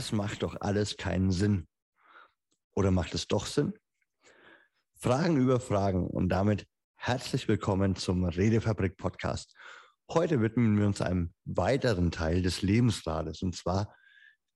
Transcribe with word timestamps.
das 0.00 0.12
macht 0.12 0.42
doch 0.42 0.56
alles 0.62 0.96
keinen 0.96 1.30
Sinn. 1.30 1.68
Oder 2.72 2.90
macht 2.90 3.14
es 3.14 3.28
doch 3.28 3.44
Sinn? 3.44 3.74
Fragen 4.94 5.36
über 5.36 5.60
Fragen 5.60 6.06
und 6.06 6.30
damit 6.30 6.66
herzlich 6.96 7.48
willkommen 7.48 7.96
zum 7.96 8.24
Redefabrik 8.24 8.96
Podcast. 8.96 9.54
Heute 10.10 10.40
widmen 10.40 10.78
wir 10.78 10.86
uns 10.86 11.02
einem 11.02 11.34
weiteren 11.44 12.10
Teil 12.10 12.40
des 12.40 12.62
Lebensrades 12.62 13.42
und 13.42 13.54
zwar 13.54 13.94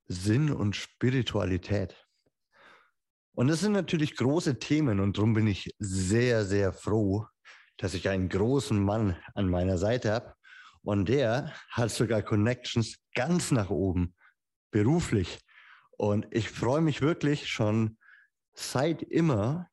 Sinn 0.06 0.50
und 0.50 0.76
Spiritualität. 0.76 1.94
Und 3.34 3.48
das 3.48 3.60
sind 3.60 3.72
natürlich 3.72 4.16
große 4.16 4.58
Themen 4.58 4.98
und 4.98 5.18
darum 5.18 5.34
bin 5.34 5.46
ich 5.46 5.74
sehr, 5.78 6.46
sehr 6.46 6.72
froh, 6.72 7.26
dass 7.76 7.92
ich 7.92 8.08
einen 8.08 8.30
großen 8.30 8.82
Mann 8.82 9.14
an 9.34 9.50
meiner 9.50 9.76
Seite 9.76 10.10
habe 10.10 10.34
und 10.80 11.06
der 11.10 11.52
hat 11.68 11.90
sogar 11.90 12.22
Connections 12.22 12.96
ganz 13.14 13.50
nach 13.50 13.68
oben, 13.68 14.14
beruflich. 14.74 15.38
Und 15.92 16.26
ich 16.32 16.50
freue 16.50 16.80
mich 16.80 17.00
wirklich 17.00 17.46
schon 17.46 17.96
seit 18.54 19.02
immer, 19.02 19.70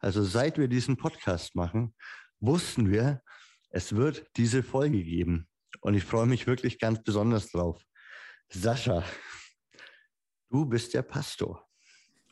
also 0.00 0.24
seit 0.24 0.58
wir 0.58 0.66
diesen 0.66 0.96
Podcast 0.96 1.54
machen, 1.54 1.94
wussten 2.40 2.90
wir, 2.90 3.22
es 3.70 3.94
wird 3.94 4.26
diese 4.36 4.64
Folge 4.64 5.04
geben. 5.04 5.48
Und 5.80 5.94
ich 5.94 6.02
freue 6.02 6.26
mich 6.26 6.48
wirklich 6.48 6.80
ganz 6.80 7.04
besonders 7.04 7.52
drauf. 7.52 7.80
Sascha, 8.48 9.04
du 10.50 10.66
bist 10.66 10.92
der 10.94 11.02
Pastor 11.02 11.64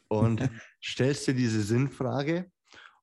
und 0.08 0.42
stellst 0.82 1.28
dir 1.28 1.34
diese 1.34 1.62
Sinnfrage 1.62 2.50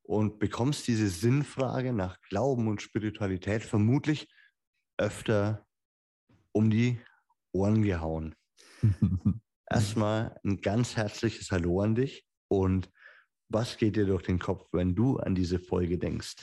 und 0.03 0.37
bekommst 0.37 0.85
diese 0.89 1.07
Sinnfrage 1.07 1.93
nach 1.93 2.19
Glauben 2.23 2.67
und 2.67 2.81
Spiritualität 2.81 3.63
vermutlich 3.63 4.27
öfter 4.97 5.65
um 6.51 6.69
die 6.69 6.99
Ohren 7.53 7.83
gehauen. 7.83 8.35
Erstmal 9.69 10.39
ein 10.43 10.61
ganz 10.61 10.95
herzliches 10.95 11.51
Hallo 11.51 11.81
an 11.81 11.95
dich 11.95 12.25
und 12.47 12.91
was 13.49 13.77
geht 13.77 13.95
dir 13.95 14.05
durch 14.05 14.23
den 14.23 14.39
Kopf, 14.39 14.67
wenn 14.71 14.95
du 14.95 15.17
an 15.17 15.35
diese 15.35 15.59
Folge 15.59 15.97
denkst? 15.97 16.37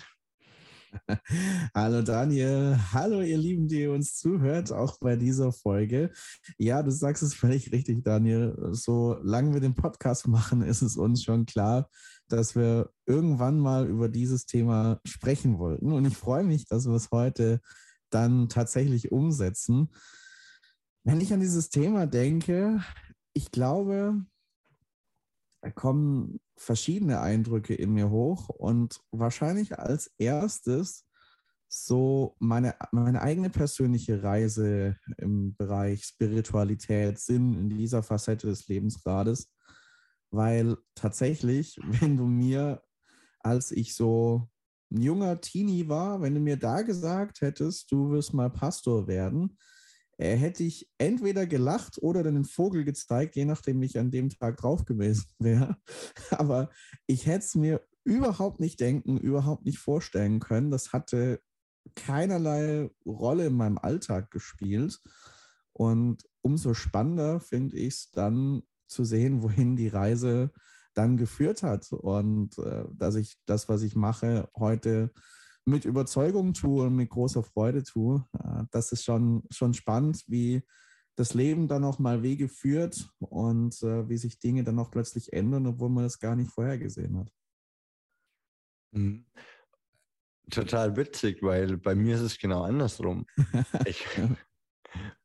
Hallo 1.75 2.00
Daniel, 2.00 2.78
hallo 2.92 3.20
ihr 3.20 3.36
Lieben, 3.36 3.69
die 3.69 3.86
uns 3.86 4.16
zuhört, 4.16 4.72
auch 4.72 4.98
bei 4.98 5.16
dieser 5.16 5.53
Folge. 5.53 6.11
Ja, 6.56 6.83
du 6.83 6.91
sagst 6.91 7.22
es 7.22 7.34
völlig 7.34 7.72
richtig, 7.72 8.05
Daniel. 8.05 8.56
Solange 8.72 9.53
wir 9.53 9.61
den 9.61 9.75
Podcast 9.75 10.28
machen, 10.28 10.62
ist 10.62 10.81
es 10.81 10.97
uns 10.97 11.22
schon 11.22 11.44
klar, 11.44 11.91
dass 12.28 12.56
wir 12.56 12.91
irgendwann 13.05 13.59
mal 13.59 13.86
über 13.86 14.09
dieses 14.09 14.47
Thema 14.47 14.98
sprechen 15.05 15.59
wollten. 15.59 15.92
Und 15.92 16.06
ich 16.06 16.16
freue 16.16 16.44
mich, 16.44 16.66
dass 16.66 16.86
wir 16.86 16.94
es 16.94 17.11
heute 17.11 17.61
dann 18.09 18.48
tatsächlich 18.48 19.12
umsetzen. 19.12 19.91
Wenn 21.09 21.23
ich 21.23 21.33
an 21.33 21.41
dieses 21.41 21.70
Thema 21.70 22.06
denke, 22.06 22.84
ich 23.33 23.51
glaube, 23.51 24.27
da 25.62 25.70
kommen 25.70 26.39
verschiedene 26.59 27.23
Eindrücke 27.23 27.75
in 27.75 27.95
mir 27.95 28.11
hoch 28.11 28.50
und 28.50 29.00
wahrscheinlich 29.11 29.78
als 29.78 30.12
erstes 30.19 31.06
so 31.67 32.37
meine, 32.41 32.75
meine 32.92 33.23
eigene 33.23 33.48
persönliche 33.48 34.23
Reise 34.23 34.98
im 35.17 35.56
Bereich 35.56 36.05
Spiritualität, 36.05 37.19
Sinn 37.19 37.55
in 37.55 37.70
dieser 37.70 38.03
Facette 38.03 38.47
des 38.47 38.69
Lebensrades, 38.69 39.50
weil 40.31 40.77
tatsächlich, 40.95 41.81
wenn 42.03 42.19
du 42.19 42.27
mir, 42.27 42.83
als 43.41 43.72
ich 43.72 43.95
so 43.95 44.47
ein 44.93 45.00
junger 45.00 45.41
Teenie 45.41 45.89
war, 45.89 46.20
wenn 46.20 46.34
du 46.34 46.41
mir 46.41 46.59
da 46.59 46.83
gesagt 46.83 47.41
hättest, 47.41 47.91
du 47.93 48.11
wirst 48.11 48.34
mal 48.34 48.50
Pastor 48.50 49.06
werden, 49.06 49.56
äh, 50.19 50.37
hätte 50.37 50.65
ich 50.65 50.91
entweder 50.99 51.47
gelacht 51.47 51.99
oder 52.03 52.23
dann 52.23 52.34
den 52.34 52.45
Vogel 52.45 52.84
gezeigt, 52.84 53.37
je 53.37 53.45
nachdem 53.45 53.83
ich 53.83 53.99
an 53.99 54.11
dem 54.11 54.29
Tag 54.29 54.59
drauf 54.59 54.84
gewesen 54.84 55.27
wäre. 55.39 55.77
Aber 56.31 56.71
ich 57.06 57.27
hätte 57.27 57.45
es 57.45 57.55
mir 57.55 57.81
überhaupt 58.05 58.61
nicht 58.61 58.81
denken, 58.81 59.17
überhaupt 59.17 59.65
nicht 59.65 59.78
vorstellen 59.78 60.41
können. 60.41 60.71
Das 60.71 60.93
hatte 60.93 61.41
keinerlei 61.95 62.91
Rolle 63.07 63.47
in 63.47 63.55
meinem 63.55 63.78
Alltag 63.78 64.31
gespielt. 64.31 65.01
Und 65.73 66.25
umso 66.43 66.75
spannender 66.75 67.41
finde 67.41 67.77
ich 67.77 67.95
es 67.95 68.11
dann 68.11 68.62
zu 68.89 69.05
sehen, 69.05 69.43
wohin 69.43 69.77
die 69.77 69.89
Reise 69.89 70.51
dann 70.95 71.17
geführt 71.17 71.62
hat. 71.62 71.93
Und 71.93 72.59
äh, 72.59 72.84
dass 72.93 73.15
ich 73.15 73.39
das, 73.47 73.69
was 73.69 73.83
ich 73.83 73.95
mache, 73.95 74.49
heute 74.57 75.12
mit 75.69 75.84
Überzeugung 75.84 76.55
tue 76.55 76.87
und 76.87 76.97
mit 76.97 77.11
großer 77.11 77.43
Freude 77.43 77.83
tue. 77.83 78.27
Äh, 78.33 78.65
das 78.71 78.93
ist 78.93 79.05
schon, 79.05 79.45
schon 79.51 79.75
spannend, 79.75 80.25
wie 80.27 80.62
das 81.15 81.34
Leben 81.34 81.69
dann 81.69 81.84
auch 81.84 81.99
mal 81.99 82.23
Wege 82.23 82.49
führt 82.49 83.11
und 83.19 83.83
äh, 83.83 84.09
wie 84.09 84.17
sich 84.17 84.39
Dinge 84.39 84.65
dann 84.65 84.78
auch 84.78 84.91
plötzlich 84.91 85.33
ändern, 85.33 85.67
obwohl 85.67 85.91
man 85.91 86.05
das 86.05 86.19
gar 86.19 86.37
nicht 86.37 86.51
vorhergesehen 86.51 87.19
hat. 87.19 87.33
Mhm. 88.93 89.27
Total 90.51 90.97
witzig, 90.97 91.43
weil 91.43 91.77
bei 91.77 91.95
mir 91.95 92.15
ist 92.15 92.23
es 92.23 92.39
genau 92.39 92.62
andersrum. 92.62 93.27
ich 93.87 94.07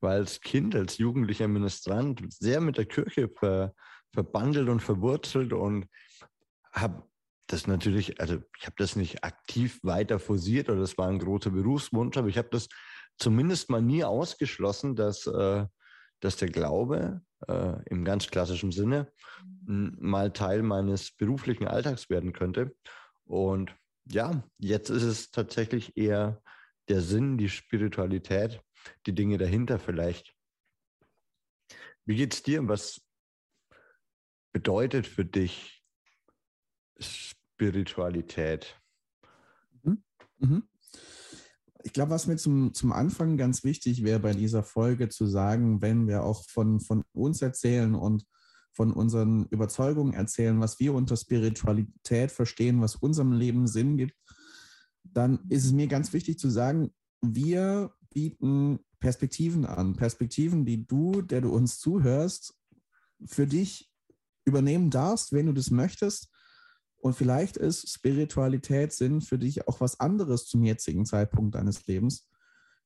war 0.02 0.12
als 0.12 0.42
Kind, 0.42 0.76
als 0.76 0.98
jugendlicher 0.98 1.48
Ministrant 1.48 2.22
sehr 2.34 2.60
mit 2.60 2.78
der 2.78 2.86
Kirche 2.86 3.30
ver, 3.30 3.74
verbandelt 4.12 4.68
und 4.68 4.82
verwurzelt 4.82 5.54
und 5.54 5.88
habe 6.74 7.08
das 7.48 7.68
natürlich, 7.68 8.20
also 8.20 8.40
ich 8.58 8.66
habe 8.66 8.76
das 8.78 8.96
nicht 8.96 9.24
aktiv 9.24 9.80
weiter 9.84 10.20
forciert 10.20 10.70
oder 10.70 10.82
das 10.82 10.98
war 10.98 11.08
ein 11.08 11.20
großer 11.20 11.52
Berufswunsch, 11.52 12.18
aber 12.18 12.28
ich 12.28 12.38
habe 12.38 12.50
das 12.52 12.68
zumindest 13.18 13.70
mal 13.70 13.82
nie 13.82 14.04
ausgeschlossen, 14.04 14.96
dass, 14.96 15.28
äh, 15.28 15.66
dass 16.20 16.38
der 16.38 16.50
Glaube 16.50 17.22
äh, 17.48 17.84
im 17.90 18.06
ganz 18.06 18.28
klassischen 18.28 18.72
Sinne 18.72 19.12
mal 19.66 20.32
Teil 20.32 20.64
meines 20.64 21.12
beruflichen 21.12 21.68
Alltags 21.68 22.10
werden 22.10 22.34
könnte. 22.34 22.76
Und 23.26 23.76
ja, 24.06 24.44
jetzt 24.58 24.90
ist 24.90 25.04
es 25.04 25.32
tatsächlich 25.32 25.98
eher 25.98 26.42
der 26.90 27.02
Sinn, 27.02 27.38
die 27.38 27.50
Spiritualität, 27.50 28.62
die 29.06 29.14
Dinge 29.14 29.38
dahinter 29.38 29.80
vielleicht. 29.80 30.34
Wie 32.06 32.16
geht's 32.16 32.44
dir? 32.44 32.68
Was 32.68 33.02
bedeutet 34.52 35.08
für 35.08 35.26
dich 35.26 35.73
Spiritualität? 37.00 38.80
Mhm. 39.84 40.04
Mhm. 40.40 40.64
Ich 41.84 41.92
glaube, 41.92 42.12
was 42.12 42.28
mir 42.28 42.38
zum, 42.38 42.74
zum 42.74 42.94
Anfang 42.94 43.36
ganz 43.38 43.64
wichtig 43.64 44.04
wäre 44.04 44.20
bei 44.20 44.34
dieser 44.34 44.64
Folge 44.64 45.10
zu 45.10 45.26
sagen, 45.26 45.82
wenn 45.82 46.08
wir 46.08 46.24
auch 46.24 46.48
von, 46.50 46.80
von 46.80 47.04
uns 47.12 47.42
erzählen 47.42 47.94
und 47.94 48.26
von 48.72 48.92
unseren 48.92 49.46
Überzeugungen 49.48 50.14
erzählen, 50.14 50.60
was 50.60 50.80
wir 50.80 50.94
unter 50.94 51.16
Spiritualität 51.16 52.32
verstehen, 52.32 52.82
was 52.82 52.96
unserem 52.96 53.34
Leben 53.34 53.68
Sinn 53.68 53.98
gibt, 53.98 54.16
dann 55.04 55.40
ist 55.50 55.66
es 55.66 55.72
mir 55.72 55.88
ganz 55.88 56.14
wichtig 56.14 56.40
zu 56.40 56.50
sagen, 56.50 56.92
wir 57.22 57.94
bieten 58.14 58.80
Perspektiven 59.00 59.66
an. 59.66 59.96
Perspektiven, 59.96 60.66
die 60.66 60.88
du, 60.88 61.22
der 61.22 61.42
du 61.42 61.50
uns 61.50 61.80
zuhörst, 61.80 62.56
für 63.26 63.48
dich 63.48 63.92
übernehmen 64.46 64.90
darfst, 64.90 65.34
wenn 65.34 65.46
du 65.46 65.54
das 65.54 65.72
möchtest. 65.72 66.30
Und 67.04 67.16
vielleicht 67.16 67.58
ist 67.58 67.90
Spiritualität 67.90 68.94
Sinn 68.94 69.20
für 69.20 69.38
dich 69.38 69.68
auch 69.68 69.82
was 69.82 70.00
anderes 70.00 70.46
zum 70.46 70.64
jetzigen 70.64 71.06
Zeitpunkt 71.06 71.56
deines 71.56 71.86
Lebens. 71.86 72.30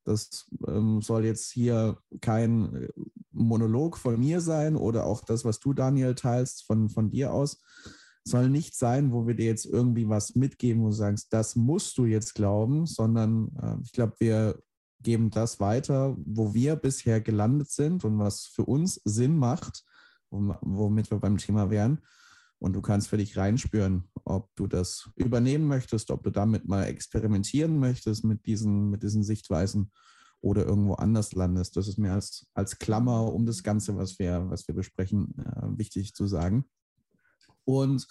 Das 0.06 0.50
ähm, 0.68 1.02
soll 1.02 1.26
jetzt 1.26 1.52
hier 1.52 2.00
kein 2.20 2.74
äh, 2.74 2.90
Monolog 3.32 3.98
von 3.98 4.20
mir 4.20 4.42
sein 4.42 4.76
oder 4.76 5.06
auch 5.06 5.24
das, 5.24 5.46
was 5.46 5.60
du, 5.60 5.74
Daniel, 5.74 6.16
teilst 6.16 6.64
von, 6.66 6.90
von 6.90 7.12
dir 7.12 7.32
aus. 7.32 7.62
Soll 8.24 8.50
nicht 8.50 8.76
sein, 8.76 9.12
wo 9.12 9.28
wir 9.28 9.36
dir 9.36 9.46
jetzt 9.46 9.66
irgendwie 9.66 10.10
was 10.10 10.36
mitgeben, 10.36 10.82
wo 10.82 10.88
du 10.88 10.94
sagst, 10.94 11.32
das 11.32 11.56
musst 11.56 11.98
du 11.98 12.06
jetzt 12.06 12.34
glauben, 12.34 12.88
sondern 12.88 13.52
äh, 13.62 13.76
ich 13.84 13.92
glaube, 13.92 14.16
wir 14.18 14.60
geben 15.04 15.30
das 15.30 15.60
weiter, 15.60 16.18
wo 16.26 16.56
wir 16.56 16.76
bisher 16.76 17.22
gelandet 17.22 17.70
sind 17.70 18.04
und 18.04 18.18
was 18.18 18.46
für 18.46 18.66
uns 18.66 19.00
Sinn 19.06 19.38
macht 19.38 19.84
womit 20.30 21.12
wir 21.12 21.20
beim 21.20 21.38
Thema 21.38 21.70
wären. 21.70 22.02
Und 22.60 22.74
du 22.74 22.82
kannst 22.82 23.10
für 23.10 23.18
dich 23.18 23.38
reinspüren, 23.38 24.10
ob 24.24 24.56
du 24.56 24.68
das 24.68 25.10
übernehmen 25.16 25.68
möchtest, 25.68 26.10
ob 26.10 26.24
du 26.24 26.32
damit 26.32 26.68
mal 26.68 26.86
experimentieren 26.86 27.80
möchtest 27.80 28.24
mit 28.24 28.46
diesen, 28.46 28.90
mit 28.90 29.04
diesen 29.04 29.24
Sichtweisen 29.24 29.92
oder 30.42 30.66
irgendwo 30.66 30.94
anders 30.94 31.34
landest. 31.34 31.78
Das 31.78 31.88
ist 31.88 31.98
mir 31.98 32.14
als, 32.14 32.48
als 32.54 32.80
Klammer 32.80 33.32
um 33.34 33.46
das 33.46 33.64
Ganze, 33.64 33.96
was 33.96 34.18
wir, 34.18 34.50
was 34.50 34.68
wir 34.68 34.76
besprechen, 34.76 35.36
äh, 35.38 35.78
wichtig 35.78 36.14
zu 36.14 36.28
sagen. 36.28 36.66
Und 37.64 38.08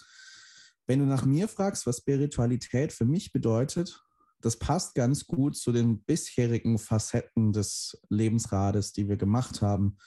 wenn 0.85 0.99
du 0.99 1.05
nach 1.05 1.25
mir 1.25 1.47
fragst, 1.47 1.85
was 1.85 1.97
Spiritualität 1.97 2.93
für 2.93 3.05
mich 3.05 3.33
bedeutet, 3.33 4.01
das 4.41 4.57
passt 4.57 4.95
ganz 4.95 5.25
gut 5.25 5.57
zu 5.57 5.71
den 5.71 6.03
bisherigen 6.03 6.77
Facetten 6.77 7.53
des 7.53 7.99
Lebensrades, 8.09 8.93
die 8.93 9.09
wir 9.09 9.17
gemacht 9.17 9.61
haben. 9.61 9.97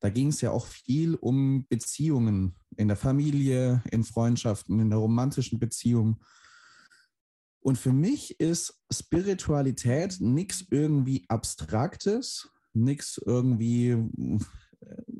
Da 0.00 0.10
ging 0.10 0.28
es 0.28 0.40
ja 0.40 0.50
auch 0.50 0.66
viel 0.66 1.14
um 1.14 1.66
Beziehungen 1.68 2.54
in 2.78 2.88
der 2.88 2.96
Familie, 2.96 3.82
in 3.90 4.04
Freundschaften, 4.04 4.78
in 4.78 4.88
der 4.88 5.00
romantischen 5.00 5.58
Beziehung. 5.58 6.20
Und 7.60 7.76
für 7.76 7.92
mich 7.92 8.38
ist 8.38 8.80
Spiritualität 8.90 10.20
nichts 10.20 10.64
irgendwie 10.70 11.24
Abstraktes, 11.28 12.48
nichts 12.72 13.20
irgendwie, 13.26 13.96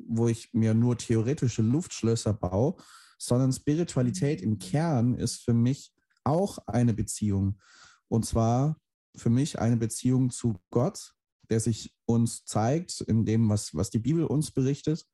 wo 0.07 0.29
ich 0.29 0.53
mir 0.53 0.73
nur 0.73 0.97
theoretische 0.97 1.61
Luftschlösser 1.61 2.33
baue, 2.33 2.77
sondern 3.17 3.51
Spiritualität 3.51 4.41
im 4.41 4.57
Kern 4.57 5.15
ist 5.15 5.43
für 5.43 5.53
mich 5.53 5.93
auch 6.23 6.59
eine 6.65 6.93
Beziehung. 6.93 7.59
Und 8.07 8.25
zwar 8.25 8.79
für 9.17 9.29
mich 9.29 9.59
eine 9.59 9.75
Beziehung 9.75 10.29
zu 10.29 10.55
Gott, 10.69 11.13
der 11.49 11.59
sich 11.59 11.93
uns 12.05 12.45
zeigt 12.45 13.01
in 13.01 13.25
dem, 13.25 13.49
was, 13.49 13.75
was 13.75 13.89
die 13.89 13.99
Bibel 13.99 14.23
uns 14.23 14.49
berichtet. 14.49 15.05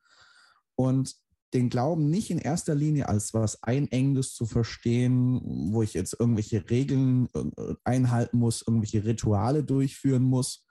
Und 0.76 1.16
den 1.56 1.70
Glauben 1.70 2.10
nicht 2.10 2.30
in 2.30 2.38
erster 2.38 2.76
Linie 2.76 3.08
als 3.08 3.34
was 3.34 3.64
Einengendes 3.64 4.34
zu 4.34 4.46
verstehen, 4.46 5.42
wo 5.72 5.82
ich 5.82 5.94
jetzt 5.94 6.20
irgendwelche 6.20 6.70
Regeln 6.70 7.30
äh, 7.34 7.74
einhalten 7.86 8.38
muss, 8.38 8.62
irgendwelche 8.68 9.06
Rituale 9.06 9.64
durchführen 9.64 10.24
muss, 10.24 10.66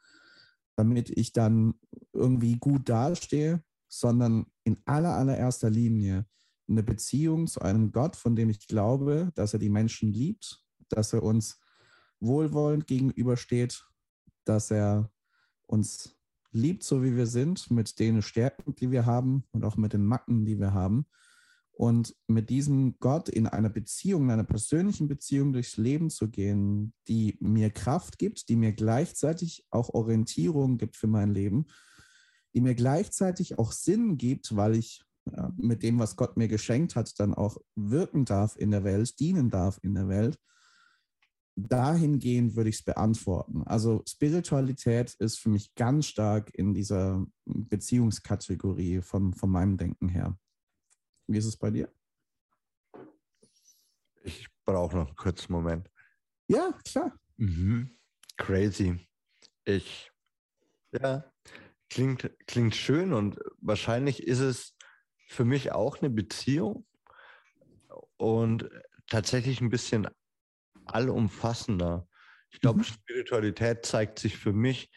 damit 0.77 1.09
ich 1.09 1.33
dann 1.33 1.75
irgendwie 2.13 2.59
gut 2.59 2.89
dastehe, 2.89 3.65
sondern 3.89 4.47
in 4.65 4.77
aller, 4.85 5.15
allererster 5.15 5.71
Linie 5.71 6.27
eine 6.69 6.83
Beziehung 6.83 7.47
zu 7.47 7.61
einem 7.61 7.91
Gott, 7.91 8.15
von 8.15 8.37
dem 8.37 8.51
ich 8.51 8.67
glaube, 8.67 9.33
dass 9.35 9.55
er 9.55 9.59
die 9.59 9.71
Menschen 9.71 10.13
liebt, 10.13 10.63
dass 10.91 11.15
er 11.15 11.23
uns 11.23 11.61
wohlwollend 12.21 12.87
gegenübersteht, 12.87 13.87
dass 14.45 14.71
er 14.71 15.11
uns 15.67 16.15
liebt, 16.55 16.85
so 16.85 17.03
wie 17.03 17.17
wir 17.17 17.27
sind, 17.27 17.71
mit 17.71 17.99
den 17.99 18.23
Stärken, 18.23 18.75
die 18.75 18.91
wir 18.91 19.07
haben 19.07 19.45
und 19.53 19.65
auch 19.65 19.77
mit 19.77 19.93
den 19.93 20.05
Macken, 20.05 20.45
die 20.45 20.59
wir 20.59 20.73
haben. 20.73 21.07
Und 21.77 22.15
mit 22.29 22.51
diesem 22.51 22.99
Gott 23.01 23.29
in 23.29 23.49
einer 23.49 23.69
Beziehung, 23.69 24.25
in 24.25 24.31
einer 24.31 24.45
persönlichen 24.45 25.09
Beziehung 25.09 25.53
durchs 25.53 25.77
Leben 25.77 26.09
zu 26.09 26.31
gehen, 26.31 26.95
die 27.09 27.37
mir 27.41 27.71
Kraft 27.71 28.19
gibt, 28.19 28.49
die 28.49 28.55
mir 28.55 28.73
gleichzeitig 28.73 29.67
auch 29.71 29.93
Orientierung 29.93 30.79
gibt 30.79 30.97
für 30.97 31.09
mein 31.09 31.35
Leben, 31.35 31.67
die 32.55 32.61
mir 32.61 32.77
gleichzeitig 32.77 33.59
auch 33.59 33.73
Sinn 33.73 34.17
gibt, 34.17 34.55
weil 34.55 34.77
ich 34.77 35.03
mit 35.57 35.83
dem, 35.83 35.99
was 35.99 36.15
Gott 36.15 36.37
mir 36.37 36.49
geschenkt 36.49 36.95
hat, 36.95 37.19
dann 37.19 37.35
auch 37.35 37.57
wirken 37.75 38.25
darf 38.25 38.57
in 38.57 38.71
der 38.71 38.85
Welt, 38.85 39.19
dienen 39.19 39.51
darf 39.51 39.81
in 39.83 39.95
der 39.95 40.09
Welt 40.09 40.39
dahingehend 41.57 42.57
würde 42.57 42.71
ich 42.71 42.77
es 42.77 42.83
beantworten. 42.83 43.63
Also 43.65 44.03
Spiritualität 44.09 45.15
ist 45.15 45.39
für 45.39 45.49
mich 45.49 45.75
ganz 45.75 46.07
stark 46.07 46.53
in 46.55 46.75
dieser 46.75 47.25
Beziehungskategorie 47.45 49.01
von, 49.01 49.33
von 49.35 49.51
meinem 49.51 49.77
Denken 49.77 50.09
her. 50.09 50.37
Wie 51.27 51.39
ist 51.39 51.47
es 51.47 51.57
bei 51.57 51.71
dir? 51.71 51.89
Ich 54.25 54.49
brauche 54.65 54.97
noch 54.97 55.07
einen 55.07 55.17
kurzen 55.17 55.53
Moment. 55.53 55.91
Ja, 56.49 56.77
klar. 56.85 57.19
Mhm. 57.37 57.97
Crazy. 58.37 59.07
Ich, 59.65 60.11
ja, 60.93 61.33
klingt, 61.89 62.31
klingt 62.47 62.75
schön 62.75 63.13
und 63.13 63.39
wahrscheinlich 63.61 64.23
ist 64.23 64.41
es 64.41 64.77
für 65.29 65.45
mich 65.45 65.73
auch 65.73 66.01
eine 66.01 66.11
Beziehung 66.11 66.87
und 68.17 68.69
tatsächlich 69.09 69.61
ein 69.61 69.71
bisschen 69.71 70.09
allumfassender. 70.87 72.09
Ich 72.51 72.61
glaube, 72.61 72.81
mhm. 72.81 72.85
Spiritualität 72.85 73.85
zeigt 73.85 74.19
sich 74.19 74.37
für 74.37 74.53
mich, 74.53 74.91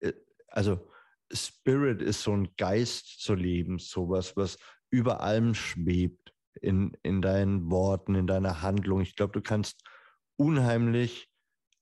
äh, 0.00 0.12
also 0.48 0.90
Spirit 1.32 2.02
ist 2.02 2.22
so 2.22 2.32
ein 2.32 2.54
Geist 2.56 3.20
zu 3.20 3.34
leben, 3.34 3.78
sowas, 3.78 4.36
was 4.36 4.58
über 4.90 5.20
allem 5.20 5.54
schwebt 5.54 6.32
in, 6.60 6.96
in 7.02 7.20
deinen 7.22 7.70
Worten, 7.70 8.14
in 8.14 8.26
deiner 8.26 8.62
Handlung. 8.62 9.00
Ich 9.00 9.16
glaube, 9.16 9.32
du 9.32 9.42
kannst 9.42 9.82
unheimlich 10.36 11.30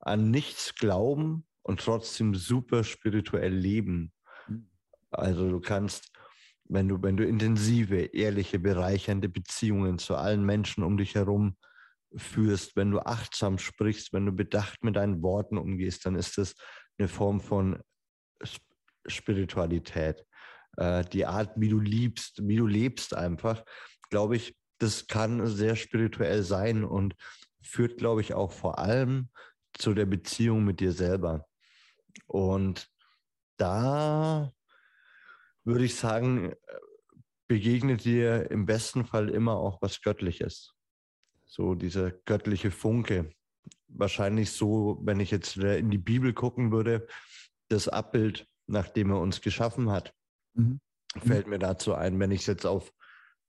an 0.00 0.30
nichts 0.30 0.74
glauben 0.74 1.46
und 1.62 1.80
trotzdem 1.80 2.34
super 2.34 2.84
spirituell 2.84 3.54
leben. 3.54 4.12
Mhm. 4.48 4.70
Also 5.10 5.48
du 5.48 5.60
kannst, 5.60 6.10
wenn 6.64 6.88
du, 6.88 7.02
wenn 7.02 7.16
du 7.16 7.24
intensive, 7.24 7.96
ehrliche, 7.96 8.58
bereichernde 8.58 9.28
Beziehungen 9.28 9.98
zu 9.98 10.16
allen 10.16 10.44
Menschen 10.44 10.82
um 10.82 10.96
dich 10.96 11.14
herum 11.14 11.56
führst, 12.14 12.76
wenn 12.76 12.90
du 12.90 13.00
achtsam 13.00 13.58
sprichst, 13.58 14.12
wenn 14.12 14.26
du 14.26 14.32
bedacht 14.32 14.82
mit 14.84 14.96
deinen 14.96 15.22
Worten 15.22 15.58
umgehst, 15.58 16.06
dann 16.06 16.14
ist 16.14 16.38
das 16.38 16.54
eine 16.98 17.08
Form 17.08 17.40
von 17.40 17.82
Spiritualität. 19.06 20.24
Äh, 20.76 21.04
die 21.04 21.26
Art, 21.26 21.52
wie 21.56 21.68
du 21.68 21.80
liebst, 21.80 22.46
wie 22.46 22.56
du 22.56 22.66
lebst 22.66 23.14
einfach, 23.14 23.64
glaube 24.10 24.36
ich, 24.36 24.56
das 24.78 25.06
kann 25.06 25.46
sehr 25.46 25.76
spirituell 25.76 26.42
sein 26.42 26.84
und 26.84 27.14
führt, 27.62 27.98
glaube 27.98 28.20
ich, 28.20 28.34
auch 28.34 28.52
vor 28.52 28.78
allem 28.78 29.30
zu 29.72 29.94
der 29.94 30.06
Beziehung 30.06 30.64
mit 30.64 30.80
dir 30.80 30.92
selber. 30.92 31.46
Und 32.26 32.88
da 33.58 34.52
würde 35.64 35.84
ich 35.84 35.96
sagen, 35.96 36.54
begegnet 37.48 38.04
dir 38.04 38.50
im 38.50 38.66
besten 38.66 39.04
Fall 39.04 39.30
immer 39.30 39.56
auch 39.56 39.80
was 39.80 40.00
Göttliches 40.00 40.75
so 41.56 41.74
dieser 41.74 42.10
göttliche 42.10 42.70
Funke. 42.70 43.30
Wahrscheinlich 43.88 44.52
so, 44.52 44.98
wenn 45.02 45.20
ich 45.20 45.30
jetzt 45.30 45.56
in 45.56 45.90
die 45.90 45.98
Bibel 45.98 46.34
gucken 46.34 46.70
würde, 46.70 47.06
das 47.68 47.88
Abbild, 47.88 48.46
nach 48.66 48.88
dem 48.88 49.10
er 49.10 49.20
uns 49.20 49.40
geschaffen 49.40 49.90
hat, 49.90 50.12
mhm. 50.52 50.80
fällt 51.18 51.46
mir 51.46 51.58
dazu 51.58 51.94
ein, 51.94 52.20
wenn 52.20 52.30
ich 52.30 52.40
es 52.40 52.46
jetzt 52.46 52.66
auf 52.66 52.92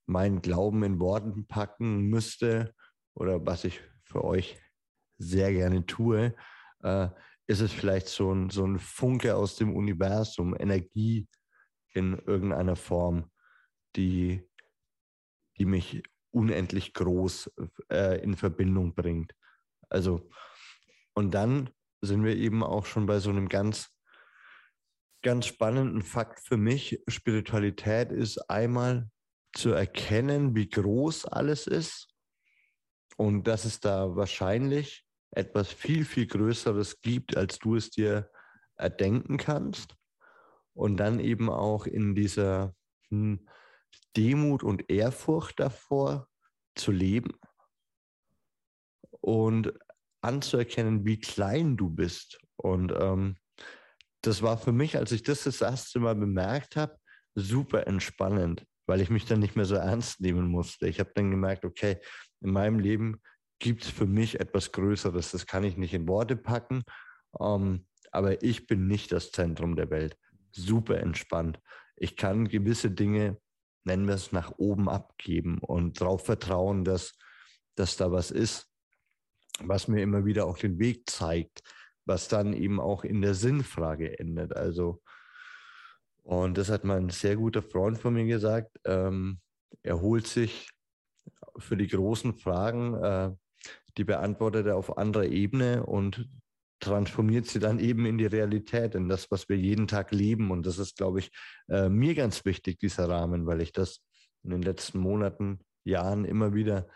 meinen 0.06 0.40
Glauben 0.40 0.82
in 0.84 1.00
Worten 1.00 1.46
packen 1.46 2.08
müsste 2.08 2.74
oder 3.14 3.44
was 3.44 3.64
ich 3.64 3.80
für 4.04 4.24
euch 4.24 4.58
sehr 5.18 5.52
gerne 5.52 5.84
tue, 5.84 6.34
äh, 6.82 7.08
ist 7.46 7.60
es 7.60 7.72
vielleicht 7.72 8.08
so 8.08 8.32
ein, 8.32 8.48
so 8.48 8.64
ein 8.64 8.78
Funke 8.78 9.36
aus 9.36 9.56
dem 9.56 9.76
Universum, 9.76 10.56
Energie 10.58 11.28
in 11.92 12.18
irgendeiner 12.26 12.76
Form, 12.76 13.30
die, 13.96 14.48
die 15.58 15.66
mich 15.66 16.02
unendlich 16.30 16.94
groß 16.94 17.50
äh, 17.90 18.22
in 18.22 18.36
Verbindung 18.36 18.94
bringt. 18.94 19.34
Also, 19.88 20.30
und 21.14 21.32
dann 21.32 21.70
sind 22.00 22.24
wir 22.24 22.36
eben 22.36 22.62
auch 22.62 22.86
schon 22.86 23.06
bei 23.06 23.18
so 23.18 23.30
einem 23.30 23.48
ganz, 23.48 23.90
ganz 25.22 25.46
spannenden 25.46 26.02
Fakt 26.02 26.40
für 26.40 26.56
mich. 26.56 27.02
Spiritualität 27.08 28.12
ist 28.12 28.38
einmal 28.50 29.10
zu 29.52 29.70
erkennen, 29.70 30.54
wie 30.54 30.68
groß 30.68 31.24
alles 31.26 31.66
ist 31.66 32.08
und 33.16 33.48
dass 33.48 33.64
es 33.64 33.80
da 33.80 34.14
wahrscheinlich 34.14 35.04
etwas 35.32 35.72
viel, 35.72 36.04
viel 36.04 36.26
Größeres 36.26 37.00
gibt, 37.00 37.36
als 37.36 37.58
du 37.58 37.76
es 37.76 37.90
dir 37.90 38.30
erdenken 38.76 39.36
kannst. 39.36 39.94
Und 40.74 40.98
dann 40.98 41.18
eben 41.18 41.50
auch 41.50 41.86
in 41.86 42.14
dieser 42.14 42.74
hm, 43.08 43.48
Demut 44.16 44.62
und 44.62 44.90
Ehrfurcht 44.90 45.60
davor 45.60 46.28
zu 46.74 46.92
leben 46.92 47.34
und 49.20 49.72
anzuerkennen, 50.20 51.04
wie 51.04 51.20
klein 51.20 51.76
du 51.76 51.90
bist. 51.90 52.38
Und 52.56 52.92
ähm, 52.98 53.36
das 54.22 54.42
war 54.42 54.58
für 54.58 54.72
mich, 54.72 54.96
als 54.96 55.12
ich 55.12 55.22
das 55.22 55.44
das 55.44 55.60
erste 55.60 56.00
Mal 56.00 56.16
bemerkt 56.16 56.76
habe, 56.76 56.98
super 57.34 57.86
entspannend, 57.86 58.64
weil 58.86 59.00
ich 59.00 59.10
mich 59.10 59.26
dann 59.26 59.40
nicht 59.40 59.54
mehr 59.54 59.64
so 59.64 59.76
ernst 59.76 60.20
nehmen 60.20 60.48
musste. 60.48 60.88
Ich 60.88 60.98
habe 60.98 61.12
dann 61.14 61.30
gemerkt, 61.30 61.64
okay, 61.64 61.98
in 62.40 62.50
meinem 62.50 62.80
Leben 62.80 63.20
gibt 63.60 63.84
es 63.84 63.90
für 63.90 64.06
mich 64.06 64.40
etwas 64.40 64.72
Größeres. 64.72 65.30
Das 65.30 65.46
kann 65.46 65.64
ich 65.64 65.76
nicht 65.76 65.94
in 65.94 66.08
Worte 66.08 66.36
packen, 66.36 66.82
ähm, 67.40 67.86
aber 68.10 68.42
ich 68.42 68.66
bin 68.66 68.86
nicht 68.86 69.12
das 69.12 69.30
Zentrum 69.30 69.76
der 69.76 69.90
Welt. 69.90 70.16
Super 70.52 70.98
entspannt. 71.00 71.60
Ich 71.96 72.16
kann 72.16 72.48
gewisse 72.48 72.90
Dinge 72.90 73.38
nennen 73.84 74.06
wir 74.06 74.14
es, 74.14 74.32
nach 74.32 74.52
oben 74.56 74.88
abgeben 74.88 75.58
und 75.58 76.00
darauf 76.00 76.24
vertrauen, 76.24 76.84
dass, 76.84 77.16
dass 77.74 77.96
da 77.96 78.12
was 78.12 78.30
ist, 78.30 78.68
was 79.60 79.88
mir 79.88 80.02
immer 80.02 80.24
wieder 80.24 80.46
auch 80.46 80.58
den 80.58 80.78
Weg 80.78 81.08
zeigt, 81.08 81.62
was 82.04 82.28
dann 82.28 82.52
eben 82.52 82.80
auch 82.80 83.04
in 83.04 83.22
der 83.22 83.34
Sinnfrage 83.34 84.18
endet. 84.18 84.56
Also, 84.56 85.02
und 86.22 86.58
das 86.58 86.70
hat 86.70 86.84
mein 86.84 87.10
sehr 87.10 87.36
guter 87.36 87.62
Freund 87.62 87.98
von 87.98 88.14
mir 88.14 88.26
gesagt, 88.26 88.78
ähm, 88.84 89.40
er 89.82 90.00
holt 90.00 90.26
sich 90.26 90.70
für 91.58 91.76
die 91.76 91.88
großen 91.88 92.34
Fragen, 92.34 92.94
äh, 92.94 93.30
die 93.96 94.04
beantwortet 94.04 94.66
er 94.66 94.76
auf 94.76 94.96
anderer 94.96 95.26
Ebene 95.26 95.84
und 95.84 96.28
transformiert 96.80 97.46
sie 97.46 97.58
dann 97.58 97.78
eben 97.78 98.06
in 98.06 98.18
die 98.18 98.26
Realität, 98.26 98.94
in 98.94 99.08
das, 99.08 99.30
was 99.30 99.48
wir 99.48 99.56
jeden 99.56 99.88
Tag 99.88 100.12
leben. 100.12 100.50
Und 100.50 100.66
das 100.66 100.78
ist, 100.78 100.96
glaube 100.96 101.20
ich, 101.20 101.30
äh, 101.68 101.88
mir 101.88 102.14
ganz 102.14 102.44
wichtig, 102.44 102.78
dieser 102.78 103.08
Rahmen, 103.08 103.46
weil 103.46 103.60
ich 103.60 103.72
das 103.72 104.00
in 104.44 104.50
den 104.50 104.62
letzten 104.62 104.98
Monaten, 104.98 105.60
Jahren 105.84 106.24
immer 106.24 106.54
wieder 106.54 106.86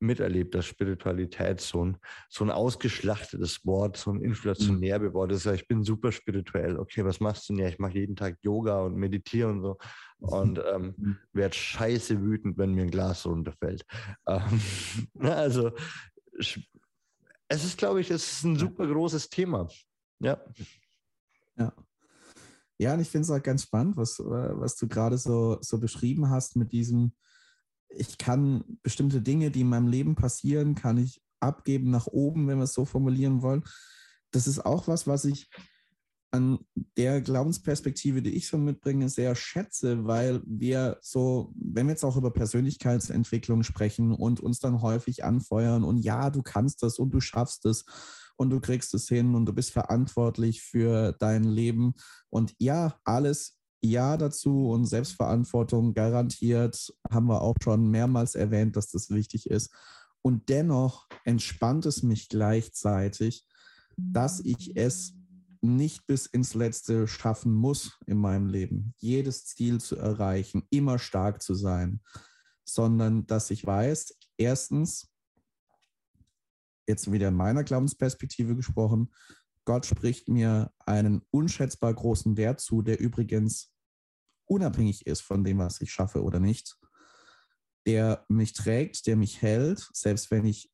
miterlebt, 0.00 0.54
dass 0.54 0.66
Spiritualität 0.66 1.60
so 1.60 1.84
ein, 1.84 1.96
so 2.28 2.44
ein 2.44 2.50
ausgeschlachtetes 2.50 3.64
Wort, 3.64 3.96
so 3.96 4.12
ein 4.12 4.20
inflationär 4.20 5.00
mhm. 5.00 5.12
Wort 5.12 5.32
ist. 5.32 5.44
Ja, 5.44 5.52
ich 5.52 5.66
bin 5.66 5.82
super 5.82 6.12
spirituell. 6.12 6.78
Okay, 6.78 7.04
was 7.04 7.20
machst 7.20 7.48
du 7.48 7.54
denn? 7.54 7.62
Ja, 7.62 7.68
ich 7.68 7.78
mache 7.78 7.94
jeden 7.94 8.16
Tag 8.16 8.36
Yoga 8.42 8.80
und 8.80 8.96
meditiere 8.96 9.48
und 9.48 9.62
so. 9.62 9.78
Und 10.20 10.60
ähm, 10.72 10.94
mhm. 10.96 11.16
werde 11.32 11.54
scheiße 11.54 12.22
wütend, 12.22 12.58
wenn 12.58 12.74
mir 12.74 12.82
ein 12.82 12.90
Glas 12.90 13.26
runterfällt. 13.26 13.84
Ähm, 14.26 14.60
also 15.20 15.72
es 17.48 17.64
ist, 17.64 17.78
glaube 17.78 18.00
ich, 18.00 18.10
es 18.10 18.30
ist 18.30 18.44
ein 18.44 18.56
super 18.56 18.86
großes 18.86 19.30
Thema. 19.30 19.68
Ja. 20.20 20.40
Ja. 21.56 21.72
Ja, 22.80 22.94
und 22.94 23.00
ich 23.00 23.08
finde 23.08 23.24
es 23.24 23.30
auch 23.30 23.42
ganz 23.42 23.64
spannend, 23.64 23.96
was, 23.96 24.20
was 24.20 24.76
du 24.76 24.86
gerade 24.86 25.18
so, 25.18 25.58
so 25.60 25.78
beschrieben 25.78 26.30
hast 26.30 26.54
mit 26.54 26.70
diesem, 26.70 27.12
ich 27.88 28.18
kann 28.18 28.62
bestimmte 28.82 29.20
Dinge, 29.20 29.50
die 29.50 29.62
in 29.62 29.68
meinem 29.68 29.88
Leben 29.88 30.14
passieren, 30.14 30.76
kann 30.76 30.98
ich 30.98 31.20
abgeben 31.40 31.90
nach 31.90 32.06
oben, 32.06 32.46
wenn 32.46 32.58
wir 32.58 32.64
es 32.64 32.74
so 32.74 32.84
formulieren 32.84 33.42
wollen. 33.42 33.64
Das 34.30 34.46
ist 34.46 34.64
auch 34.64 34.86
was, 34.86 35.06
was 35.06 35.24
ich 35.24 35.50
an 36.30 36.58
der 36.96 37.20
Glaubensperspektive, 37.20 38.20
die 38.22 38.34
ich 38.34 38.48
so 38.48 38.58
mitbringe, 38.58 39.08
sehr 39.08 39.34
schätze, 39.34 40.06
weil 40.06 40.42
wir 40.44 40.98
so, 41.00 41.52
wenn 41.54 41.86
wir 41.86 41.92
jetzt 41.92 42.04
auch 42.04 42.16
über 42.16 42.30
Persönlichkeitsentwicklung 42.30 43.62
sprechen 43.62 44.12
und 44.12 44.40
uns 44.40 44.58
dann 44.58 44.82
häufig 44.82 45.24
anfeuern 45.24 45.84
und 45.84 45.98
ja, 45.98 46.30
du 46.30 46.42
kannst 46.42 46.82
das 46.82 46.98
und 46.98 47.10
du 47.12 47.20
schaffst 47.20 47.64
es 47.64 47.84
und 48.36 48.50
du 48.50 48.60
kriegst 48.60 48.92
es 48.94 49.08
hin 49.08 49.34
und 49.34 49.46
du 49.46 49.52
bist 49.52 49.72
verantwortlich 49.72 50.62
für 50.62 51.12
dein 51.12 51.44
Leben 51.44 51.94
und 52.28 52.54
ja, 52.58 52.98
alles 53.04 53.58
ja 53.80 54.16
dazu 54.16 54.70
und 54.70 54.86
Selbstverantwortung 54.86 55.94
garantiert, 55.94 56.92
haben 57.10 57.26
wir 57.26 57.42
auch 57.42 57.54
schon 57.62 57.90
mehrmals 57.90 58.34
erwähnt, 58.34 58.76
dass 58.76 58.90
das 58.90 59.10
wichtig 59.10 59.48
ist. 59.48 59.72
Und 60.20 60.48
dennoch 60.48 61.06
entspannt 61.24 61.86
es 61.86 62.02
mich 62.02 62.28
gleichzeitig, 62.28 63.46
dass 63.96 64.40
ich 64.40 64.76
es 64.76 65.14
nicht 65.62 66.06
bis 66.06 66.26
ins 66.26 66.54
Letzte 66.54 67.06
schaffen 67.06 67.52
muss 67.52 67.98
in 68.06 68.18
meinem 68.18 68.46
Leben, 68.46 68.94
jedes 68.98 69.46
Ziel 69.46 69.80
zu 69.80 69.96
erreichen, 69.96 70.66
immer 70.70 70.98
stark 70.98 71.42
zu 71.42 71.54
sein, 71.54 72.00
sondern 72.64 73.26
dass 73.26 73.50
ich 73.50 73.64
weiß, 73.64 74.18
erstens, 74.36 75.10
jetzt 76.86 77.10
wieder 77.10 77.28
in 77.28 77.34
meiner 77.34 77.64
Glaubensperspektive 77.64 78.56
gesprochen, 78.56 79.12
Gott 79.64 79.84
spricht 79.84 80.28
mir 80.28 80.72
einen 80.86 81.22
unschätzbar 81.30 81.92
großen 81.92 82.36
Wert 82.36 82.60
zu, 82.60 82.80
der 82.82 83.00
übrigens 83.00 83.72
unabhängig 84.46 85.06
ist 85.06 85.20
von 85.20 85.44
dem, 85.44 85.58
was 85.58 85.80
ich 85.80 85.92
schaffe 85.92 86.22
oder 86.22 86.40
nicht, 86.40 86.78
der 87.86 88.24
mich 88.28 88.54
trägt, 88.54 89.06
der 89.06 89.16
mich 89.16 89.42
hält, 89.42 89.90
selbst 89.92 90.30
wenn 90.30 90.46
ich 90.46 90.72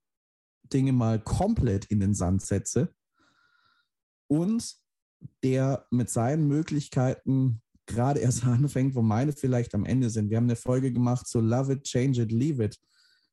Dinge 0.63 0.93
mal 0.93 1.21
komplett 1.21 1.87
in 1.87 2.01
den 2.01 2.15
Sand 2.15 2.43
setze 2.43 2.95
und 4.35 4.77
der 5.43 5.87
mit 5.91 6.11
seinen 6.11 6.49
Möglichkeiten 6.49 7.63
gerade 7.87 8.21
erst 8.21 8.45
anfängt, 8.45 8.95
wo 8.95 9.03
meine 9.03 9.33
vielleicht 9.33 9.75
am 9.75 9.85
Ende 9.85 10.11
sind. 10.11 10.31
Wir 10.31 10.37
haben 10.37 10.45
eine 10.45 10.57
Folge 10.57 10.93
gemacht 10.93 11.27
so 11.27 11.41
Love 11.41 11.75
It, 11.75 11.85
Change 11.85 12.23
It, 12.23 12.33
Leave 12.33 12.65
It, 12.65 12.81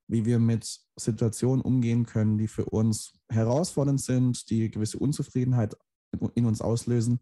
wie 0.07 0.25
wir 0.25 0.39
mit 0.39 0.79
Situationen 0.97 1.61
umgehen 1.61 2.05
können, 2.05 2.37
die 2.37 2.47
für 2.47 2.65
uns 2.65 3.13
herausfordernd 3.29 4.01
sind, 4.01 4.49
die 4.49 4.69
gewisse 4.69 4.99
Unzufriedenheit 4.99 5.75
in 6.35 6.45
uns 6.45 6.61
auslösen. 6.61 7.19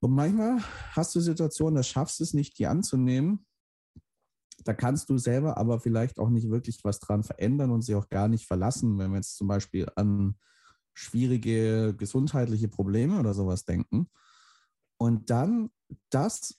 Und 0.00 0.12
manchmal 0.12 0.60
hast 0.92 1.14
du 1.14 1.20
Situationen, 1.20 1.76
da 1.76 1.82
schaffst 1.82 2.20
du 2.20 2.24
es 2.24 2.34
nicht, 2.34 2.58
die 2.58 2.66
anzunehmen. 2.66 3.46
Da 4.64 4.72
kannst 4.72 5.10
du 5.10 5.18
selber 5.18 5.58
aber 5.58 5.80
vielleicht 5.80 6.18
auch 6.18 6.30
nicht 6.30 6.50
wirklich 6.50 6.82
was 6.82 6.98
dran 6.98 7.22
verändern 7.22 7.70
und 7.70 7.82
sie 7.82 7.94
auch 7.94 8.08
gar 8.08 8.28
nicht 8.28 8.46
verlassen, 8.46 8.98
wenn 8.98 9.10
wir 9.10 9.18
jetzt 9.18 9.36
zum 9.36 9.46
Beispiel 9.46 9.86
an 9.96 10.36
schwierige 10.96 11.94
gesundheitliche 11.96 12.68
Probleme 12.68 13.20
oder 13.20 13.34
sowas 13.34 13.64
denken. 13.64 14.08
Und 14.98 15.30
dann 15.30 15.70
das 16.10 16.58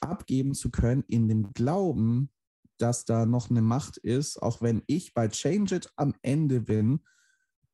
abgeben 0.00 0.54
zu 0.54 0.70
können 0.70 1.04
in 1.06 1.28
dem 1.28 1.52
Glauben, 1.52 2.30
dass 2.76 3.04
da 3.04 3.24
noch 3.24 3.50
eine 3.50 3.62
Macht 3.62 3.96
ist, 3.96 4.42
auch 4.42 4.60
wenn 4.60 4.82
ich 4.86 5.14
bei 5.14 5.28
Change 5.28 5.76
It 5.76 5.92
am 5.96 6.14
Ende 6.22 6.60
bin, 6.60 7.00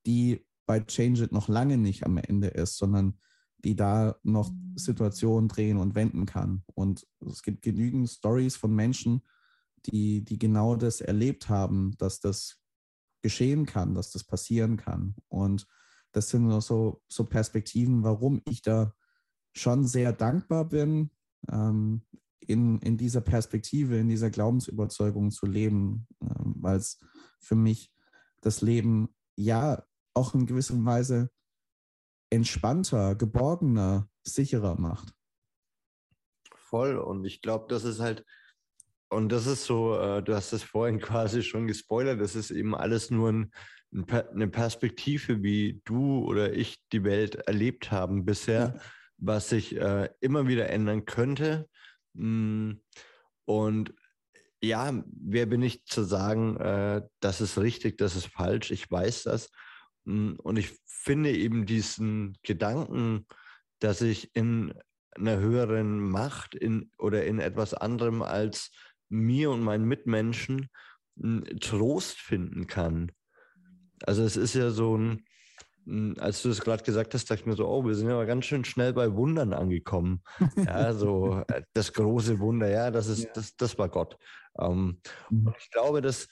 die 0.06 0.46
bei 0.66 0.80
Change 0.80 1.24
It 1.24 1.32
noch 1.32 1.48
lange 1.48 1.78
nicht 1.78 2.04
am 2.04 2.18
Ende 2.18 2.48
ist, 2.48 2.76
sondern 2.76 3.18
die 3.64 3.76
da 3.76 4.16
noch 4.22 4.52
Situationen 4.76 5.48
drehen 5.48 5.78
und 5.78 5.94
wenden 5.94 6.26
kann. 6.26 6.64
Und 6.74 7.06
es 7.26 7.42
gibt 7.42 7.62
genügend 7.62 8.10
Stories 8.10 8.56
von 8.56 8.74
Menschen, 8.74 9.22
die, 9.86 10.22
die 10.22 10.38
genau 10.38 10.76
das 10.76 11.00
erlebt 11.00 11.48
haben, 11.48 11.96
dass 11.96 12.20
das 12.20 12.60
geschehen 13.22 13.64
kann, 13.64 13.94
dass 13.94 14.10
das 14.10 14.24
passieren 14.24 14.76
kann. 14.76 15.14
Und 15.28 15.66
das 16.14 16.28
sind 16.30 16.48
so, 16.60 17.02
so 17.08 17.24
Perspektiven, 17.24 18.04
warum 18.04 18.40
ich 18.48 18.62
da 18.62 18.94
schon 19.52 19.86
sehr 19.86 20.12
dankbar 20.12 20.64
bin, 20.64 21.10
ähm, 21.50 22.02
in, 22.46 22.78
in 22.80 22.96
dieser 22.96 23.20
Perspektive, 23.20 23.96
in 23.98 24.08
dieser 24.08 24.30
Glaubensüberzeugung 24.30 25.30
zu 25.30 25.46
leben, 25.46 26.06
ähm, 26.22 26.54
weil 26.58 26.76
es 26.76 27.00
für 27.40 27.56
mich 27.56 27.92
das 28.40 28.60
Leben 28.60 29.14
ja 29.36 29.84
auch 30.14 30.34
in 30.34 30.46
gewisser 30.46 30.82
Weise 30.84 31.30
entspannter, 32.30 33.14
geborgener, 33.14 34.08
sicherer 34.22 34.78
macht. 34.78 35.14
Voll. 36.54 36.96
Und 36.96 37.24
ich 37.24 37.42
glaube, 37.42 37.66
das 37.68 37.84
ist 37.84 38.00
halt, 38.00 38.24
und 39.08 39.30
das 39.30 39.46
ist 39.46 39.64
so, 39.64 39.98
äh, 39.98 40.22
du 40.22 40.34
hast 40.34 40.52
das 40.52 40.62
vorhin 40.62 41.00
quasi 41.00 41.42
schon 41.42 41.66
gespoilert, 41.66 42.20
das 42.20 42.36
ist 42.36 42.50
eben 42.50 42.74
alles 42.74 43.10
nur 43.10 43.30
ein, 43.30 43.52
eine 43.94 44.48
Perspektive, 44.48 45.42
wie 45.42 45.80
du 45.84 46.24
oder 46.24 46.52
ich 46.52 46.82
die 46.92 47.04
Welt 47.04 47.36
erlebt 47.36 47.92
haben 47.92 48.24
bisher, 48.24 48.74
ja. 48.74 48.80
was 49.18 49.48
sich 49.48 49.76
äh, 49.76 50.08
immer 50.20 50.48
wieder 50.48 50.68
ändern 50.68 51.04
könnte. 51.04 51.68
Mm, 52.14 52.72
und 53.44 53.94
ja, 54.60 55.04
wer 55.06 55.46
bin 55.46 55.62
ich 55.62 55.84
zu 55.84 56.02
sagen, 56.02 56.56
äh, 56.56 57.02
das 57.20 57.40
ist 57.40 57.58
richtig, 57.58 57.98
das 57.98 58.16
ist 58.16 58.26
falsch, 58.26 58.70
ich 58.70 58.90
weiß 58.90 59.24
das. 59.24 59.50
Mm, 60.04 60.32
und 60.42 60.56
ich 60.56 60.72
finde 60.86 61.30
eben 61.30 61.66
diesen 61.66 62.36
Gedanken, 62.42 63.26
dass 63.78 64.00
ich 64.00 64.34
in 64.34 64.74
einer 65.12 65.38
höheren 65.38 66.00
Macht 66.00 66.56
in, 66.56 66.90
oder 66.98 67.24
in 67.24 67.38
etwas 67.38 67.74
anderem 67.74 68.22
als 68.22 68.72
mir 69.08 69.50
und 69.50 69.62
meinen 69.62 69.84
Mitmenschen 69.84 70.68
mm, 71.14 71.42
Trost 71.60 72.18
finden 72.18 72.66
kann. 72.66 73.12
Also 74.06 74.22
es 74.22 74.36
ist 74.36 74.54
ja 74.54 74.70
so 74.70 74.96
ein, 74.96 75.24
hm, 75.84 76.14
als 76.18 76.42
du 76.42 76.50
es 76.50 76.60
gerade 76.60 76.82
gesagt 76.82 77.14
hast, 77.14 77.30
dachte 77.30 77.40
ich 77.40 77.46
mir 77.46 77.56
so, 77.56 77.68
oh, 77.68 77.84
wir 77.84 77.94
sind 77.94 78.08
ja 78.08 78.14
aber 78.14 78.26
ganz 78.26 78.44
schön 78.44 78.64
schnell 78.64 78.92
bei 78.92 79.14
Wundern 79.14 79.52
angekommen. 79.52 80.22
ja, 80.56 80.92
so 80.94 81.42
äh, 81.48 81.62
das 81.72 81.92
große 81.92 82.38
Wunder, 82.38 82.68
ja, 82.68 82.90
das 82.90 83.08
ist, 83.08 83.24
ja. 83.24 83.30
Das, 83.34 83.56
das 83.56 83.78
war 83.78 83.88
Gott. 83.88 84.16
Ähm, 84.58 85.00
mhm. 85.30 85.48
Und 85.48 85.56
ich 85.58 85.70
glaube, 85.70 86.00
dass, 86.00 86.28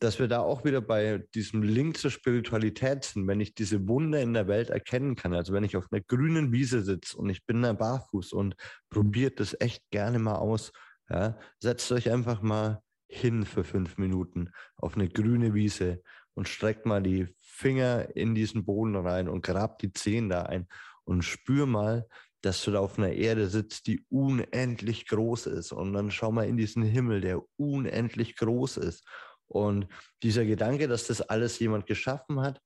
dass 0.00 0.18
wir 0.18 0.28
da 0.28 0.40
auch 0.40 0.64
wieder 0.64 0.80
bei 0.80 1.24
diesem 1.34 1.62
Link 1.62 1.98
zur 1.98 2.10
Spiritualität 2.10 3.04
sind, 3.04 3.26
wenn 3.26 3.40
ich 3.40 3.54
diese 3.54 3.88
Wunder 3.88 4.20
in 4.20 4.34
der 4.34 4.48
Welt 4.48 4.70
erkennen 4.70 5.16
kann. 5.16 5.34
Also 5.34 5.52
wenn 5.52 5.64
ich 5.64 5.76
auf 5.76 5.86
einer 5.90 6.02
grünen 6.02 6.52
Wiese 6.52 6.82
sitze 6.82 7.16
und 7.16 7.30
ich 7.30 7.44
bin 7.46 7.62
da 7.62 7.72
barfuß 7.72 8.32
und 8.32 8.54
probiert 8.90 9.40
das 9.40 9.56
echt 9.60 9.82
gerne 9.90 10.18
mal 10.18 10.36
aus. 10.36 10.72
Ja, 11.10 11.38
setzt 11.58 11.90
euch 11.90 12.10
einfach 12.10 12.42
mal 12.42 12.82
hin 13.08 13.46
für 13.46 13.64
fünf 13.64 13.96
Minuten 13.96 14.50
auf 14.76 14.94
eine 14.94 15.08
grüne 15.08 15.54
Wiese 15.54 16.02
und 16.38 16.48
streckt 16.48 16.86
mal 16.86 17.02
die 17.02 17.26
Finger 17.40 18.14
in 18.14 18.36
diesen 18.36 18.64
Boden 18.64 18.94
rein 18.94 19.28
und 19.28 19.44
grabt 19.44 19.82
die 19.82 19.92
Zehen 19.92 20.28
da 20.28 20.44
ein 20.44 20.68
und 21.02 21.22
spür 21.22 21.66
mal, 21.66 22.06
dass 22.42 22.62
du 22.62 22.70
da 22.70 22.78
auf 22.78 22.96
einer 22.96 23.10
Erde 23.10 23.48
sitzt, 23.48 23.88
die 23.88 24.06
unendlich 24.08 25.08
groß 25.08 25.46
ist. 25.46 25.72
Und 25.72 25.94
dann 25.94 26.12
schau 26.12 26.30
mal 26.30 26.46
in 26.46 26.56
diesen 26.56 26.84
Himmel, 26.84 27.22
der 27.22 27.42
unendlich 27.56 28.36
groß 28.36 28.76
ist. 28.76 29.04
Und 29.48 29.88
dieser 30.22 30.44
Gedanke, 30.44 30.86
dass 30.86 31.08
das 31.08 31.22
alles 31.22 31.58
jemand 31.58 31.86
geschaffen 31.86 32.40
hat, 32.40 32.62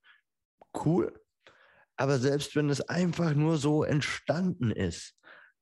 cool. 0.85 1.19
Aber 1.97 2.19
selbst 2.19 2.55
wenn 2.55 2.69
es 2.69 2.83
einfach 2.83 3.33
nur 3.33 3.57
so 3.57 3.85
entstanden 3.85 4.71
ist, 4.71 5.14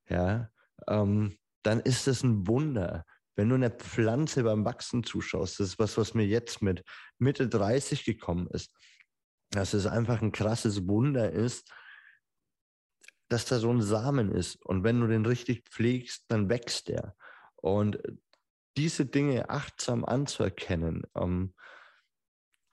ja, 0.09 0.49
ähm, 0.89 1.37
dann 1.63 1.79
ist 1.79 2.09
es 2.09 2.23
ein 2.23 2.45
Wunder. 2.45 3.05
Wenn 3.41 3.49
du 3.49 3.55
einer 3.55 3.71
Pflanze 3.71 4.43
beim 4.43 4.65
Wachsen 4.65 5.03
zuschaust, 5.03 5.59
das 5.59 5.69
ist 5.69 5.79
was, 5.79 5.97
was 5.97 6.13
mir 6.13 6.27
jetzt 6.27 6.61
mit 6.61 6.83
Mitte 7.17 7.49
30 7.49 8.05
gekommen 8.05 8.45
ist, 8.51 8.71
dass 9.49 9.73
es 9.73 9.87
einfach 9.87 10.21
ein 10.21 10.31
krasses 10.31 10.87
Wunder 10.87 11.31
ist, 11.31 11.73
dass 13.29 13.45
da 13.45 13.57
so 13.57 13.71
ein 13.73 13.81
Samen 13.81 14.31
ist. 14.31 14.63
Und 14.63 14.83
wenn 14.83 15.01
du 15.01 15.07
den 15.07 15.25
richtig 15.25 15.67
pflegst, 15.67 16.25
dann 16.27 16.49
wächst 16.49 16.89
der. 16.89 17.15
Und 17.55 17.97
diese 18.77 19.07
Dinge 19.07 19.49
achtsam 19.49 20.05
anzuerkennen, 20.05 21.07
ähm, 21.15 21.55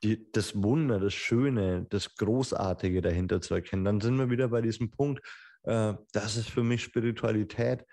die, 0.03 0.31
das 0.33 0.55
Wunder, 0.63 1.01
das 1.01 1.15
Schöne, 1.15 1.87
das 1.89 2.15
Großartige 2.15 3.01
dahinter 3.01 3.41
zu 3.41 3.55
erkennen, 3.55 3.87
dann 3.87 4.03
sind 4.03 4.19
wir 4.19 4.29
wieder 4.29 4.49
bei 4.49 4.61
diesem 4.61 4.91
Punkt, 4.91 5.27
äh, 5.63 5.95
das 6.13 6.37
ist 6.37 6.51
für 6.51 6.63
mich 6.63 6.83
Spiritualität 6.83 7.87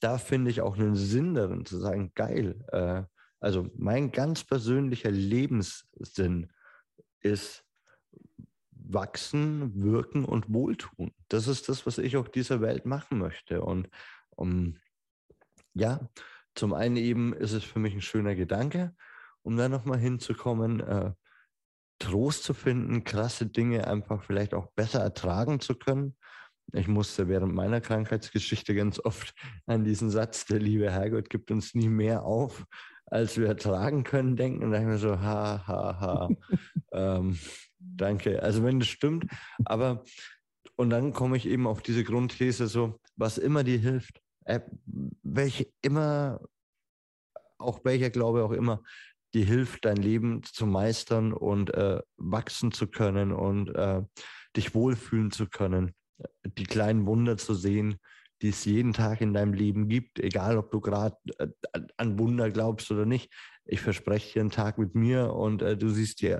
da 0.00 0.18
finde 0.18 0.50
ich 0.50 0.60
auch 0.60 0.76
einen 0.76 0.96
Sinn 0.96 1.34
darin 1.34 1.64
zu 1.64 1.78
sagen, 1.78 2.12
geil. 2.14 2.64
Äh, 2.68 3.02
also 3.40 3.70
mein 3.76 4.10
ganz 4.10 4.44
persönlicher 4.44 5.10
Lebenssinn 5.10 6.50
ist 7.20 7.64
wachsen, 8.70 9.82
wirken 9.82 10.24
und 10.24 10.52
wohltun. 10.52 11.12
Das 11.28 11.46
ist 11.46 11.68
das, 11.68 11.86
was 11.86 11.98
ich 11.98 12.16
auch 12.16 12.28
dieser 12.28 12.60
Welt 12.60 12.86
machen 12.86 13.18
möchte. 13.18 13.62
Und 13.62 13.88
um, 14.30 14.78
ja, 15.74 16.08
zum 16.54 16.72
einen 16.74 16.96
eben 16.96 17.32
ist 17.34 17.52
es 17.52 17.64
für 17.64 17.78
mich 17.78 17.94
ein 17.94 18.02
schöner 18.02 18.34
Gedanke, 18.34 18.94
um 19.42 19.56
da 19.56 19.68
nochmal 19.68 19.98
hinzukommen, 19.98 20.80
äh, 20.80 21.12
Trost 21.98 22.44
zu 22.44 22.54
finden, 22.54 23.04
krasse 23.04 23.46
Dinge 23.46 23.86
einfach 23.86 24.22
vielleicht 24.22 24.54
auch 24.54 24.68
besser 24.72 25.00
ertragen 25.00 25.60
zu 25.60 25.74
können. 25.74 26.16
Ich 26.72 26.88
musste 26.88 27.28
während 27.28 27.54
meiner 27.54 27.80
Krankheitsgeschichte 27.80 28.74
ganz 28.74 28.98
oft 28.98 29.34
an 29.66 29.84
diesen 29.84 30.10
Satz, 30.10 30.44
der 30.44 30.58
liebe 30.58 30.90
Herrgott 30.90 31.30
gibt 31.30 31.50
uns 31.50 31.74
nie 31.74 31.88
mehr 31.88 32.24
auf, 32.24 32.64
als 33.06 33.38
wir 33.38 33.46
ertragen 33.46 34.04
können, 34.04 34.36
denken. 34.36 34.64
Und 34.64 34.72
denke 34.72 34.86
ich 34.86 34.92
mir 34.92 34.98
so, 34.98 35.20
ha, 35.20 35.66
ha, 35.66 36.00
ha. 36.00 36.28
ähm, 36.92 37.38
danke. 37.78 38.42
Also 38.42 38.62
wenn 38.64 38.80
das 38.80 38.88
stimmt, 38.88 39.26
aber 39.64 40.04
und 40.76 40.90
dann 40.90 41.12
komme 41.12 41.36
ich 41.36 41.46
eben 41.46 41.66
auf 41.66 41.82
diese 41.82 42.04
Grundthese 42.04 42.68
so, 42.68 43.00
was 43.16 43.36
immer 43.36 43.64
dir 43.64 43.78
hilft, 43.78 44.20
äh, 44.44 44.60
welche 45.22 45.66
immer, 45.82 46.40
auch 47.58 47.84
welcher 47.84 48.10
Glaube 48.10 48.44
auch 48.44 48.52
immer, 48.52 48.82
dir 49.34 49.44
hilft, 49.44 49.84
dein 49.84 49.96
Leben 49.96 50.42
zu 50.44 50.66
meistern 50.66 51.32
und 51.32 51.74
äh, 51.74 52.00
wachsen 52.16 52.70
zu 52.70 52.86
können 52.86 53.32
und 53.32 53.74
äh, 53.74 54.02
dich 54.56 54.72
wohlfühlen 54.74 55.32
zu 55.32 55.48
können, 55.48 55.94
die 56.44 56.64
kleinen 56.64 57.06
Wunder 57.06 57.36
zu 57.36 57.54
sehen, 57.54 57.98
die 58.42 58.50
es 58.50 58.64
jeden 58.64 58.92
Tag 58.92 59.20
in 59.20 59.34
deinem 59.34 59.52
Leben 59.52 59.88
gibt, 59.88 60.20
egal 60.20 60.58
ob 60.58 60.70
du 60.70 60.80
gerade 60.80 61.16
äh, 61.38 61.48
an 61.96 62.18
Wunder 62.18 62.50
glaubst 62.50 62.90
oder 62.90 63.04
nicht. 63.04 63.32
Ich 63.64 63.80
verspreche 63.80 64.34
dir 64.34 64.40
einen 64.40 64.50
Tag 64.50 64.78
mit 64.78 64.94
mir 64.94 65.32
und 65.32 65.62
äh, 65.62 65.76
du 65.76 65.88
siehst 65.88 66.22
die 66.22 66.36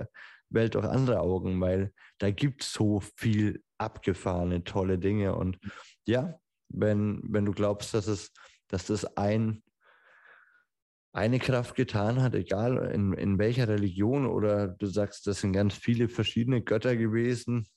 Welt 0.49 0.75
durch 0.75 0.85
andere 0.85 1.19
Augen, 1.19 1.59
weil 1.59 1.93
da 2.17 2.31
gibt 2.31 2.63
es 2.63 2.73
so 2.73 3.01
viel 3.17 3.63
abgefahrene, 3.77 4.63
tolle 4.63 4.97
Dinge. 4.97 5.35
Und 5.35 5.59
ja, 6.07 6.39
wenn, 6.69 7.21
wenn 7.23 7.45
du 7.45 7.51
glaubst, 7.51 7.93
dass 7.93 8.07
es, 8.07 8.31
dass 8.67 8.87
das 8.87 9.17
ein 9.17 9.63
eine 11.11 11.39
Kraft 11.39 11.73
getan 11.73 12.21
hat, 12.21 12.35
egal 12.35 12.77
in, 12.93 13.13
in 13.13 13.39
welcher 13.39 13.67
Religion 13.67 14.27
oder 14.27 14.67
du 14.67 14.85
sagst, 14.85 15.25
das 15.25 15.41
sind 15.41 15.53
ganz 15.53 15.73
viele 15.73 16.07
verschiedene 16.07 16.61
Götter 16.61 16.95
gewesen 16.95 17.67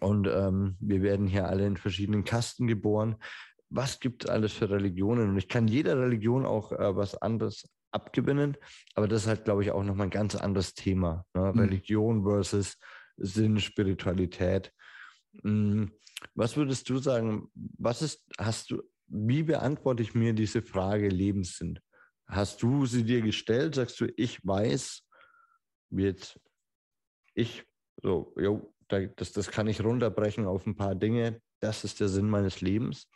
und 0.00 0.26
ähm, 0.26 0.76
wir 0.80 1.02
werden 1.02 1.26
hier 1.26 1.48
alle 1.48 1.66
in 1.66 1.76
verschiedenen 1.76 2.24
Kasten 2.24 2.66
geboren. 2.66 3.16
Was 3.70 4.00
gibt 4.00 4.24
es 4.24 4.30
alles 4.30 4.52
für 4.52 4.70
Religionen? 4.70 5.30
Und 5.30 5.38
ich 5.38 5.48
kann 5.48 5.68
jeder 5.68 5.98
Religion 5.98 6.46
auch 6.46 6.72
äh, 6.72 6.96
was 6.96 7.20
anderes 7.20 7.68
abgewinnen, 7.90 8.56
aber 8.94 9.06
das 9.06 9.22
ist 9.22 9.28
halt, 9.28 9.44
glaube 9.44 9.62
ich, 9.62 9.70
auch 9.70 9.84
nochmal 9.84 10.08
ein 10.08 10.10
ganz 10.10 10.34
anderes 10.34 10.74
Thema. 10.74 11.24
Ne? 11.34 11.52
Mhm. 11.52 11.60
Religion 11.60 12.24
versus 12.24 12.76
Sinn, 13.16 13.60
Spiritualität. 13.60 14.72
Mhm. 15.42 15.92
Was 16.34 16.56
würdest 16.56 16.88
du 16.88 16.98
sagen, 16.98 17.48
was 17.54 18.02
ist, 18.02 18.24
hast 18.38 18.70
du, 18.70 18.82
wie 19.06 19.42
beantworte 19.42 20.02
ich 20.02 20.14
mir 20.14 20.32
diese 20.32 20.62
Frage 20.62 21.08
Lebenssinn? 21.08 21.78
Hast 22.26 22.62
du 22.62 22.86
sie 22.86 23.04
dir 23.04 23.20
gestellt? 23.20 23.74
Sagst 23.74 24.00
du, 24.00 24.06
ich 24.16 24.44
weiß, 24.44 25.02
jetzt 25.90 26.40
ich, 27.34 27.64
so, 28.02 28.34
jo, 28.36 28.73
das, 29.16 29.32
das 29.32 29.50
kann 29.50 29.66
ich 29.66 29.82
runterbrechen 29.82 30.46
auf 30.46 30.66
ein 30.66 30.76
paar 30.76 30.94
Dinge. 30.94 31.40
Das 31.60 31.84
ist 31.84 32.00
der 32.00 32.08
Sinn 32.08 32.28
meines 32.28 32.60
Lebens. 32.60 33.08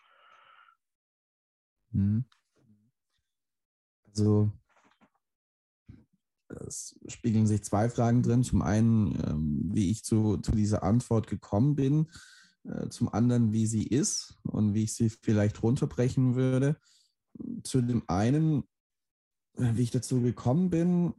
Mhm. 1.91 2.25
Also, 4.07 4.53
es 6.67 6.99
spiegeln 7.07 7.47
sich 7.47 7.63
zwei 7.65 7.89
Fragen 7.89 8.23
drin. 8.23 8.43
Zum 8.43 8.63
einen, 8.63 9.15
ähm, 9.27 9.71
wie 9.73 9.91
ich 9.91 10.05
zu, 10.05 10.39
zu 10.39 10.53
dieser 10.53 10.83
Antwort 10.83 11.27
gekommen 11.27 11.77
bin. 11.77 12.11
Äh, 12.65 12.89
zum 12.89 13.13
anderen, 13.13 13.53
wie 13.53 13.67
sie 13.67 13.87
ist 13.87 14.39
und 14.45 14.75
wie 14.75 14.85
ich 14.85 14.95
sie 14.95 15.11
vielleicht 15.11 15.63
runterbrechen 15.63 16.35
würde. 16.35 16.77
Zu 17.63 17.83
dem 17.83 18.03
einen 18.09 18.65
wie 19.59 19.83
ich 19.83 19.91
dazu 19.91 20.21
gekommen 20.21 20.71
bin, 20.71 21.15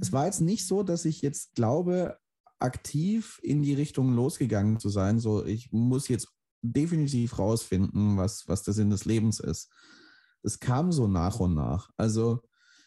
es 0.00 0.12
war 0.12 0.26
jetzt 0.26 0.40
nicht 0.40 0.66
so, 0.66 0.82
dass 0.82 1.04
ich 1.04 1.22
jetzt 1.22 1.54
glaube, 1.54 2.18
aktiv 2.62 3.40
in 3.42 3.62
die 3.62 3.74
Richtung 3.74 4.14
losgegangen 4.14 4.78
zu 4.78 4.88
sein. 4.88 5.18
So, 5.18 5.44
ich 5.44 5.70
muss 5.72 6.08
jetzt 6.08 6.28
definitiv 6.62 7.38
rausfinden, 7.38 8.16
was, 8.16 8.48
was 8.48 8.62
der 8.62 8.74
Sinn 8.74 8.90
des 8.90 9.04
Lebens 9.04 9.40
ist. 9.40 9.70
Es 10.42 10.60
kam 10.60 10.92
so 10.92 11.06
nach 11.06 11.40
und 11.40 11.54
nach. 11.54 11.90
Also 11.96 12.40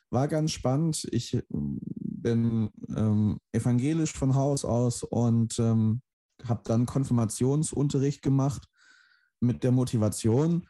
war 0.09 0.27
ganz 0.27 0.51
spannend. 0.51 1.07
Ich 1.11 1.37
bin 1.49 2.69
ähm, 2.95 3.39
evangelisch 3.51 4.13
von 4.13 4.35
Haus 4.35 4.65
aus 4.65 5.03
und 5.03 5.59
ähm, 5.59 6.01
habe 6.43 6.61
dann 6.65 6.85
Konfirmationsunterricht 6.85 8.21
gemacht 8.21 8.67
mit 9.39 9.63
der 9.63 9.71
Motivation, 9.71 10.67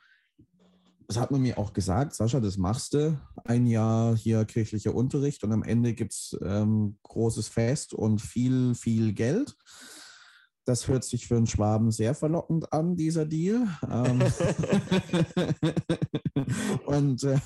das 1.08 1.18
hat 1.18 1.32
man 1.32 1.42
mir 1.42 1.58
auch 1.58 1.74
gesagt, 1.74 2.14
Sascha, 2.14 2.40
das 2.40 2.58
machst 2.58 2.94
du. 2.94 3.20
Ein 3.44 3.66
Jahr 3.66 4.16
hier 4.16 4.46
kirchlicher 4.46 4.96
Unterricht 4.96 5.44
und 5.44 5.52
am 5.52 5.64
Ende 5.64 5.94
gibt 5.94 6.14
es 6.14 6.38
ähm, 6.44 6.98
großes 7.04 7.48
Fest 7.48 7.94
und 7.94 8.22
viel, 8.22 8.76
viel 8.76 9.14
Geld. 9.14 9.56
Das 10.66 10.88
hört 10.88 11.04
sich 11.04 11.28
für 11.28 11.38
einen 11.38 11.46
Schwaben 11.46 11.92
sehr 11.92 12.16
verlockend 12.16 12.74
an, 12.74 12.96
dieser 12.96 13.28
Deal. 13.28 13.68
Ähm 13.88 14.20
und 16.88 17.24
äh, 17.24 17.38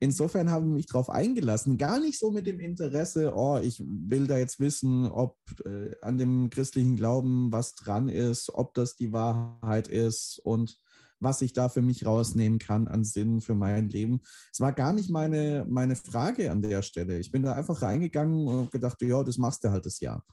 insofern 0.00 0.50
habe 0.50 0.66
ich 0.66 0.72
mich 0.72 0.86
darauf 0.86 1.10
eingelassen. 1.10 1.76
Gar 1.76 2.00
nicht 2.00 2.18
so 2.18 2.30
mit 2.30 2.46
dem 2.46 2.60
Interesse, 2.60 3.34
oh, 3.36 3.58
ich 3.62 3.82
will 3.86 4.26
da 4.26 4.38
jetzt 4.38 4.58
wissen, 4.58 5.06
ob 5.06 5.36
äh, 5.66 5.94
an 6.00 6.16
dem 6.16 6.48
christlichen 6.48 6.96
Glauben 6.96 7.52
was 7.52 7.74
dran 7.74 8.08
ist, 8.08 8.54
ob 8.54 8.72
das 8.72 8.96
die 8.96 9.12
Wahrheit 9.12 9.88
ist 9.88 10.40
und 10.42 10.80
was 11.22 11.42
ich 11.42 11.52
da 11.52 11.68
für 11.68 11.82
mich 11.82 12.04
rausnehmen 12.04 12.58
kann 12.58 12.88
an 12.88 13.04
Sinn 13.04 13.40
für 13.40 13.54
mein 13.54 13.88
Leben. 13.88 14.20
Es 14.52 14.60
war 14.60 14.72
gar 14.72 14.92
nicht 14.92 15.10
meine, 15.10 15.66
meine 15.68 15.96
Frage 15.96 16.50
an 16.50 16.62
der 16.62 16.82
Stelle. 16.82 17.18
Ich 17.18 17.30
bin 17.30 17.42
da 17.42 17.52
einfach 17.52 17.82
reingegangen 17.82 18.46
und 18.46 18.70
gedacht, 18.70 19.00
ja, 19.02 19.22
das 19.22 19.38
machst 19.38 19.64
du 19.64 19.70
halt 19.70 19.86
das 19.86 20.00
Jahr. 20.00 20.24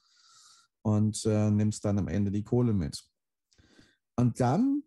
Und 0.82 1.26
äh, 1.26 1.52
nimmst 1.52 1.86
dann 1.86 2.00
am 2.00 2.08
Ende 2.08 2.32
die 2.32 2.44
Kohle 2.44 2.74
mit. 2.74 3.04
Und 4.16 4.40
dann 4.40 4.84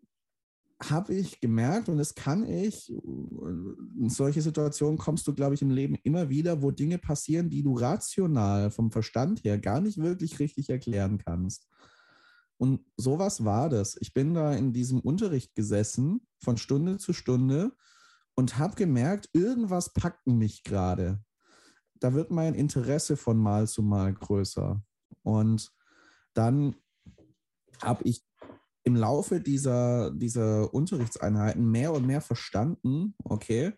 habe 0.90 1.14
ich 1.14 1.40
gemerkt, 1.40 1.88
und 1.88 1.98
das 1.98 2.14
kann 2.14 2.44
ich, 2.44 2.90
in 2.90 4.08
solche 4.08 4.42
Situationen 4.42 4.98
kommst 4.98 5.26
du, 5.26 5.34
glaube 5.34 5.54
ich, 5.54 5.62
im 5.62 5.70
Leben 5.70 5.96
immer 6.02 6.28
wieder, 6.28 6.62
wo 6.62 6.70
Dinge 6.70 6.98
passieren, 6.98 7.50
die 7.50 7.62
du 7.62 7.74
rational 7.74 8.70
vom 8.70 8.90
Verstand 8.90 9.44
her 9.44 9.58
gar 9.58 9.80
nicht 9.80 9.98
wirklich 9.98 10.38
richtig 10.38 10.70
erklären 10.70 11.18
kannst. 11.18 11.68
Und 12.62 12.86
sowas 12.96 13.44
war 13.44 13.68
das. 13.68 13.96
Ich 14.00 14.14
bin 14.14 14.34
da 14.34 14.52
in 14.54 14.72
diesem 14.72 15.00
Unterricht 15.00 15.56
gesessen, 15.56 16.24
von 16.38 16.56
Stunde 16.56 16.96
zu 16.98 17.12
Stunde, 17.12 17.72
und 18.36 18.56
habe 18.56 18.76
gemerkt, 18.76 19.28
irgendwas 19.32 19.92
packt 19.92 20.28
mich 20.28 20.62
gerade. 20.62 21.20
Da 21.98 22.14
wird 22.14 22.30
mein 22.30 22.54
Interesse 22.54 23.16
von 23.16 23.36
Mal 23.36 23.66
zu 23.66 23.82
Mal 23.82 24.14
größer. 24.14 24.80
Und 25.24 25.72
dann 26.34 26.76
habe 27.82 28.04
ich 28.04 28.24
im 28.84 28.94
Laufe 28.94 29.40
dieser, 29.40 30.12
dieser 30.12 30.72
Unterrichtseinheiten 30.72 31.68
mehr 31.68 31.92
und 31.92 32.06
mehr 32.06 32.20
verstanden, 32.20 33.16
okay, 33.24 33.72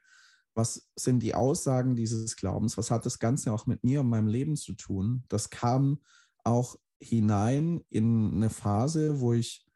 was 0.55 0.91
sind 0.95 1.21
die 1.21 1.35
Aussagen 1.35 1.97
dieses 1.97 2.37
Glaubens? 2.37 2.77
Was 2.77 2.91
hat 2.91 3.07
das 3.07 3.19
Ganze 3.19 3.51
auch 3.51 3.67
mit 3.67 3.83
mir 3.83 4.03
und 4.03 4.11
meinem 4.11 4.29
Leben 4.29 4.57
zu 4.57 4.75
tun? 4.75 5.25
Das 5.31 5.49
kam 5.49 6.03
auch 6.45 6.77
hinein 7.01 7.83
in 7.91 8.33
eine 8.35 8.51
Phase, 8.51 9.21
wo 9.21 9.33
ich, 9.33 9.67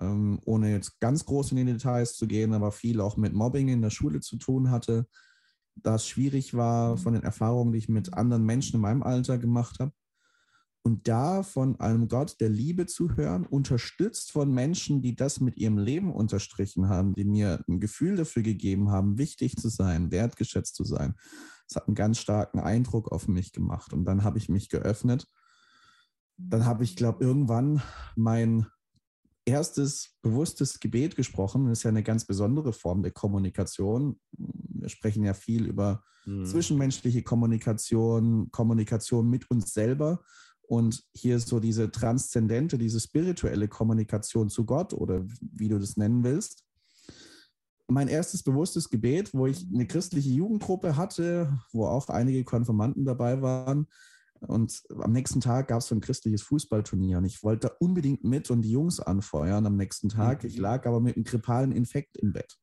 ähm, 0.00 0.40
ohne 0.44 0.72
jetzt 0.72 1.00
ganz 1.00 1.24
groß 1.24 1.52
in 1.52 1.58
die 1.58 1.64
Details 1.64 2.16
zu 2.16 2.26
gehen, 2.26 2.52
aber 2.52 2.72
viel 2.72 3.00
auch 3.00 3.16
mit 3.16 3.32
Mobbing 3.32 3.68
in 3.68 3.82
der 3.82 3.90
Schule 3.90 4.20
zu 4.20 4.36
tun 4.36 4.70
hatte, 4.70 5.06
das 5.76 6.06
schwierig 6.06 6.54
war 6.54 6.92
mhm. 6.92 6.98
von 6.98 7.14
den 7.14 7.22
Erfahrungen, 7.22 7.72
die 7.72 7.78
ich 7.78 7.88
mit 7.88 8.14
anderen 8.14 8.44
Menschen 8.44 8.76
in 8.76 8.82
meinem 8.82 9.02
Alter 9.02 9.38
gemacht 9.38 9.78
habe. 9.80 9.92
Und 10.82 11.08
da 11.08 11.42
von 11.42 11.80
einem 11.80 12.06
Gott 12.06 12.40
der 12.40 12.48
Liebe 12.48 12.86
zu 12.86 13.16
hören, 13.16 13.44
unterstützt 13.44 14.30
von 14.30 14.52
Menschen, 14.52 15.02
die 15.02 15.16
das 15.16 15.40
mit 15.40 15.56
ihrem 15.56 15.78
Leben 15.78 16.12
unterstrichen 16.12 16.88
haben, 16.88 17.12
die 17.14 17.24
mir 17.24 17.64
ein 17.66 17.80
Gefühl 17.80 18.14
dafür 18.14 18.44
gegeben 18.44 18.90
haben, 18.90 19.18
wichtig 19.18 19.56
zu 19.56 19.68
sein, 19.68 20.12
wertgeschätzt 20.12 20.76
zu 20.76 20.84
sein. 20.84 21.14
Das 21.68 21.76
hat 21.76 21.88
einen 21.88 21.96
ganz 21.96 22.18
starken 22.18 22.60
Eindruck 22.60 23.10
auf 23.10 23.26
mich 23.26 23.52
gemacht. 23.52 23.92
Und 23.92 24.04
dann 24.04 24.22
habe 24.22 24.38
ich 24.38 24.48
mich 24.48 24.68
geöffnet 24.68 25.26
dann 26.36 26.66
habe 26.66 26.84
ich, 26.84 26.96
glaube 26.96 27.24
irgendwann 27.24 27.82
mein 28.14 28.66
erstes 29.46 30.16
bewusstes 30.22 30.80
Gebet 30.80 31.16
gesprochen. 31.16 31.68
Das 31.68 31.78
ist 31.78 31.82
ja 31.84 31.90
eine 31.90 32.02
ganz 32.02 32.26
besondere 32.26 32.72
Form 32.72 33.02
der 33.02 33.12
Kommunikation. 33.12 34.18
Wir 34.32 34.88
sprechen 34.88 35.24
ja 35.24 35.34
viel 35.34 35.66
über 35.66 36.02
mhm. 36.26 36.44
zwischenmenschliche 36.44 37.22
Kommunikation, 37.22 38.50
Kommunikation 38.50 39.30
mit 39.30 39.50
uns 39.50 39.72
selber. 39.72 40.20
Und 40.68 41.04
hier 41.14 41.36
ist 41.36 41.48
so 41.48 41.60
diese 41.60 41.92
transzendente, 41.92 42.76
diese 42.76 42.98
spirituelle 42.98 43.68
Kommunikation 43.68 44.50
zu 44.50 44.66
Gott 44.66 44.92
oder 44.92 45.24
wie 45.40 45.68
du 45.68 45.78
das 45.78 45.96
nennen 45.96 46.24
willst. 46.24 46.64
Mein 47.88 48.08
erstes 48.08 48.42
bewusstes 48.42 48.90
Gebet, 48.90 49.32
wo 49.32 49.46
ich 49.46 49.64
eine 49.72 49.86
christliche 49.86 50.30
Jugendgruppe 50.30 50.96
hatte, 50.96 51.56
wo 51.72 51.86
auch 51.86 52.08
einige 52.08 52.42
Konfirmanden 52.42 53.04
dabei 53.04 53.42
waren, 53.42 53.86
und 54.40 54.82
am 54.98 55.12
nächsten 55.12 55.40
Tag 55.40 55.68
gab 55.68 55.78
es 55.78 55.86
so 55.86 55.94
ein 55.94 56.00
christliches 56.00 56.42
Fußballturnier 56.42 57.18
und 57.18 57.24
ich 57.24 57.42
wollte 57.42 57.72
unbedingt 57.80 58.24
mit 58.24 58.50
und 58.50 58.62
die 58.62 58.70
Jungs 58.70 59.00
anfeuern 59.00 59.66
am 59.66 59.76
nächsten 59.76 60.08
Tag. 60.08 60.44
Ich 60.44 60.56
mhm. 60.56 60.62
lag 60.62 60.86
aber 60.86 61.00
mit 61.00 61.16
einem 61.16 61.24
grippalen 61.24 61.72
Infekt 61.72 62.16
im 62.16 62.32
Bett. 62.32 62.56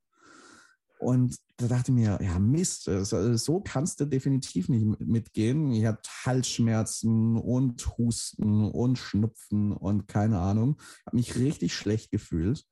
Und 1.00 1.38
da 1.58 1.68
dachte 1.68 1.92
ich 1.92 1.96
mir, 1.96 2.18
ja, 2.22 2.40
Mist, 2.40 2.84
so 2.86 3.60
kannst 3.60 4.00
du 4.00 4.06
definitiv 4.06 4.70
nicht 4.70 4.86
mitgehen. 5.02 5.72
Ich 5.74 5.86
hatte 5.86 6.10
Halsschmerzen 6.26 7.38
und 7.38 7.98
Husten 7.98 8.66
und 8.72 8.98
Schnupfen 8.98 9.74
und 9.74 10.08
keine 10.08 10.40
Ahnung. 10.40 10.78
Habe 11.06 11.18
mich 11.18 11.36
richtig 11.36 11.74
schlecht 11.74 12.10
gefühlt. 12.10 12.66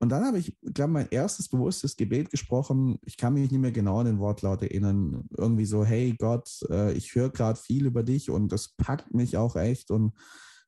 Und 0.00 0.10
dann 0.10 0.24
habe 0.24 0.38
ich, 0.38 0.56
glaube 0.62 0.92
mein 0.92 1.08
erstes 1.10 1.48
bewusstes 1.48 1.96
Gebet 1.96 2.30
gesprochen. 2.30 2.98
Ich 3.02 3.16
kann 3.16 3.34
mich 3.34 3.50
nicht 3.50 3.60
mehr 3.60 3.72
genau 3.72 4.00
an 4.00 4.06
den 4.06 4.18
Wortlaut 4.18 4.62
erinnern. 4.62 5.28
Irgendwie 5.36 5.64
so, 5.64 5.84
hey 5.84 6.14
Gott, 6.18 6.50
äh, 6.68 6.92
ich 6.92 7.14
höre 7.14 7.30
gerade 7.30 7.58
viel 7.58 7.86
über 7.86 8.02
dich 8.02 8.28
und 8.30 8.52
das 8.52 8.74
packt 8.76 9.14
mich 9.14 9.36
auch 9.36 9.56
echt. 9.56 9.90
Und 9.90 10.12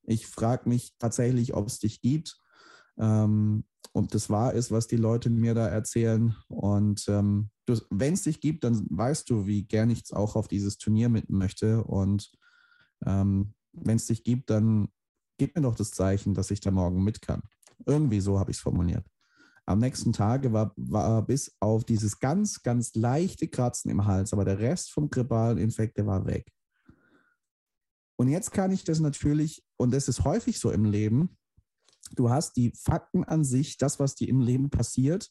ich 0.05 0.27
frage 0.27 0.69
mich 0.69 0.95
tatsächlich, 0.99 1.55
ob 1.55 1.67
es 1.67 1.81
dich 1.81 2.01
gibt. 2.01 2.39
Ähm, 2.99 3.65
und 3.93 4.15
das 4.15 4.31
wahr 4.31 4.55
ist, 4.55 4.71
was 4.71 4.87
die 4.87 4.97
Leute 4.97 5.31
mir 5.31 5.55
da 5.55 5.67
erzählen. 5.67 6.37
Und 6.49 7.05
ähm, 7.09 7.51
wenn 7.91 8.15
es 8.15 8.23
dich 8.23 8.41
gibt, 8.41 8.65
dann 8.65 8.87
weißt 8.91 9.29
du, 9.29 9.47
wie 9.47 9.65
gern 9.65 9.91
ich 9.91 10.13
auch 10.13 10.37
auf 10.37 10.49
dieses 10.49 10.79
Turnier 10.79 11.09
mit 11.09 11.31
möchte. 11.31 11.83
Und 11.85 12.31
ähm, 13.05 13.55
wenn 13.73 13.97
es 13.97 14.07
dich 14.07 14.23
gibt, 14.23 14.51
dann 14.51 14.89
gib 15.39 15.57
mir 15.57 15.63
doch 15.63 15.75
das 15.75 15.91
Zeichen, 15.91 16.35
dass 16.35 16.51
ich 16.51 16.61
da 16.61 16.71
morgen 16.71 17.03
mit 17.03 17.23
kann. 17.23 17.43
Irgendwie 17.85 18.21
so 18.21 18.39
habe 18.39 18.51
ich 18.51 18.57
es 18.57 18.63
formuliert. 18.63 19.05
Am 19.67 19.81
nächsten 19.81 20.13
Tag 20.13 20.53
war, 20.53 20.73
war 20.77 21.27
bis 21.27 21.57
auf 21.59 21.85
dieses 21.85 22.21
ganz, 22.21 22.63
ganz 22.63 22.95
leichte 22.95 23.49
Kratzen 23.49 23.91
im 23.91 24.07
Hals, 24.07 24.33
aber 24.33 24.45
der 24.45 24.61
Rest 24.61 24.93
vom 24.93 25.11
grippalen 25.11 25.59
Infekt, 25.59 25.99
der 25.99 26.07
war 26.07 26.25
weg. 26.25 26.47
Und 28.17 28.29
jetzt 28.29 28.53
kann 28.53 28.71
ich 28.71 28.85
das 28.85 29.01
natürlich, 29.01 29.65
und 29.77 29.93
das 29.93 30.09
ist 30.09 30.25
häufig 30.25 30.61
so 30.61 30.71
im 30.71 30.85
Leben, 30.85 31.37
du 32.15 32.31
hast 32.31 32.57
die 32.57 32.73
Fakten 32.77 33.25
an 33.25 33.45
sich, 33.45 33.77
das, 33.77 33.99
was 33.99 34.15
dir 34.15 34.29
im 34.29 34.41
Leben 34.41 34.71
passiert. 34.71 35.31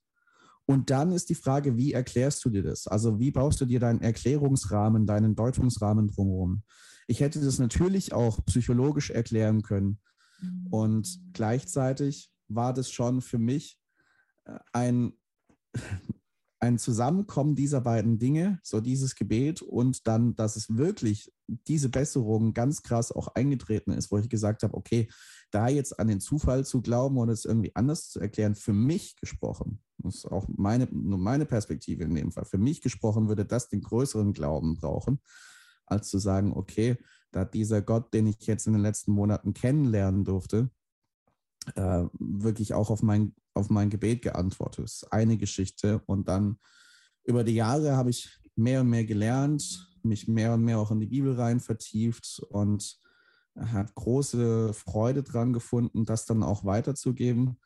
Und 0.68 0.90
dann 0.90 1.12
ist 1.12 1.30
die 1.30 1.36
Frage, 1.36 1.78
wie 1.78 1.94
erklärst 1.94 2.44
du 2.44 2.50
dir 2.50 2.64
das? 2.64 2.88
Also 2.88 3.20
wie 3.20 3.32
baust 3.32 3.62
du 3.62 3.66
dir 3.66 3.80
deinen 3.80 4.02
Erklärungsrahmen, 4.02 5.06
deinen 5.06 5.36
Deutungsrahmen 5.36 6.08
drumherum? 6.08 6.64
Ich 7.08 7.22
hätte 7.22 7.40
das 7.40 7.60
natürlich 7.60 8.14
auch 8.14 8.44
psychologisch 8.46 9.12
erklären 9.12 9.62
können. 9.62 10.00
Und 10.70 11.20
gleichzeitig 11.34 12.32
war 12.48 12.74
das 12.74 12.90
schon 12.92 13.22
für 13.22 13.38
mich 13.38 13.80
ein, 14.74 15.14
ein 16.60 16.78
Zusammenkommen 16.80 17.56
dieser 17.56 17.82
beiden 17.82 18.18
Dinge, 18.18 18.60
so 18.64 18.82
dieses 18.82 19.16
Gebet 19.16 19.62
und 19.62 20.08
dann, 20.08 20.36
dass 20.36 20.56
es 20.56 20.78
wirklich 20.78 21.32
diese 21.48 21.90
Besserung 21.90 22.54
ganz 22.54 22.82
krass 22.82 23.12
auch 23.12 23.28
eingetreten 23.30 23.92
ist, 23.92 24.12
wo 24.12 24.18
ich 24.18 24.30
gesagt 24.30 24.64
habe, 24.64 24.76
okay, 24.76 25.10
da 25.52 25.68
jetzt 25.68 26.00
an 26.00 26.08
den 26.08 26.20
Zufall 26.20 26.66
zu 26.66 26.82
glauben 26.82 27.18
oder 27.18 27.34
es 27.34 27.46
irgendwie 27.46 27.76
anders 27.76 28.10
zu 28.10 28.20
erklären, 28.20 28.56
für 28.56 28.74
mich 28.74 29.16
gesprochen, 29.18 29.84
das 29.98 30.16
ist 30.16 30.26
auch 30.26 30.48
meine, 30.48 30.88
nur 30.92 31.20
meine 31.20 31.46
Perspektive 31.46 32.04
in 32.04 32.16
dem 32.16 32.32
Fall, 32.32 32.46
für 32.46 32.58
mich 32.58 32.82
gesprochen 32.82 33.28
würde 33.28 33.46
das 33.46 33.70
den 33.70 33.82
größeren 33.82 34.34
Glauben 34.34 34.76
brauchen, 34.76 35.20
als 35.86 36.10
zu 36.10 36.18
sagen, 36.18 36.54
okay, 36.54 36.98
da 37.32 37.46
dieser 37.46 37.82
Gott, 37.82 38.14
den 38.14 38.28
ich 38.28 38.48
jetzt 38.48 38.66
in 38.66 38.74
den 38.74 38.82
letzten 38.82 39.12
Monaten 39.12 39.54
kennenlernen 39.54 40.24
durfte, 40.24 40.70
äh, 41.76 42.06
wirklich 42.14 42.74
auch 42.74 42.90
auf 42.90 43.02
mein, 43.02 43.34
auf 43.54 43.70
mein 43.70 43.90
Gebet 43.90 44.22
geantwortet. 44.22 44.86
Das 44.86 44.94
ist 44.94 45.12
eine 45.12 45.38
Geschichte. 45.38 46.02
Und 46.06 46.28
dann 46.28 46.58
über 47.24 47.44
die 47.44 47.56
Jahre 47.56 47.96
habe 47.96 48.10
ich 48.10 48.30
mehr 48.56 48.82
und 48.82 48.90
mehr 48.90 49.06
gelernt, 49.06 49.92
mich 50.04 50.28
mehr 50.28 50.54
und 50.54 50.64
mehr 50.64 50.80
auch 50.80 50.92
in 50.92 51.00
die 51.00 51.08
Bibel 51.08 51.34
rein 51.34 51.60
vertieft 51.60 52.40
und 52.50 53.00
hat 53.58 53.96
große 53.96 54.74
Freude 54.74 55.24
dran 55.24 55.54
gefunden, 55.54 56.06
das 56.06 56.26
dann 56.26 56.44
auch 56.44 56.66
weiterzugeben. 56.66 57.58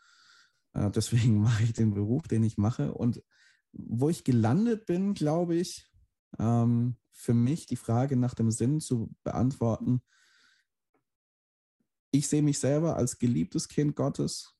Äh, 0.73 0.91
deswegen 0.91 1.41
mache 1.41 1.63
ich 1.63 1.73
den 1.73 1.93
Beruf, 1.93 2.27
den 2.27 2.43
ich 2.43 2.57
mache. 2.57 2.93
Und 2.93 3.23
wo 3.71 4.09
ich 4.09 4.23
gelandet 4.23 4.85
bin, 4.85 5.13
glaube 5.13 5.55
ich, 5.55 5.91
ähm, 6.37 6.97
für 7.11 7.33
mich 7.33 7.65
die 7.65 7.75
Frage 7.75 8.15
nach 8.15 8.33
dem 8.33 8.51
Sinn 8.51 8.79
zu 8.79 9.13
beantworten, 9.23 10.01
ich 12.11 12.27
sehe 12.27 12.41
mich 12.41 12.59
selber 12.59 12.95
als 12.95 13.19
geliebtes 13.19 13.67
Kind 13.67 13.95
Gottes 13.95 14.55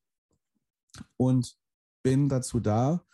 und 1.17 1.57
bin 2.03 2.29
dazu 2.29 2.59
da, 2.59 3.05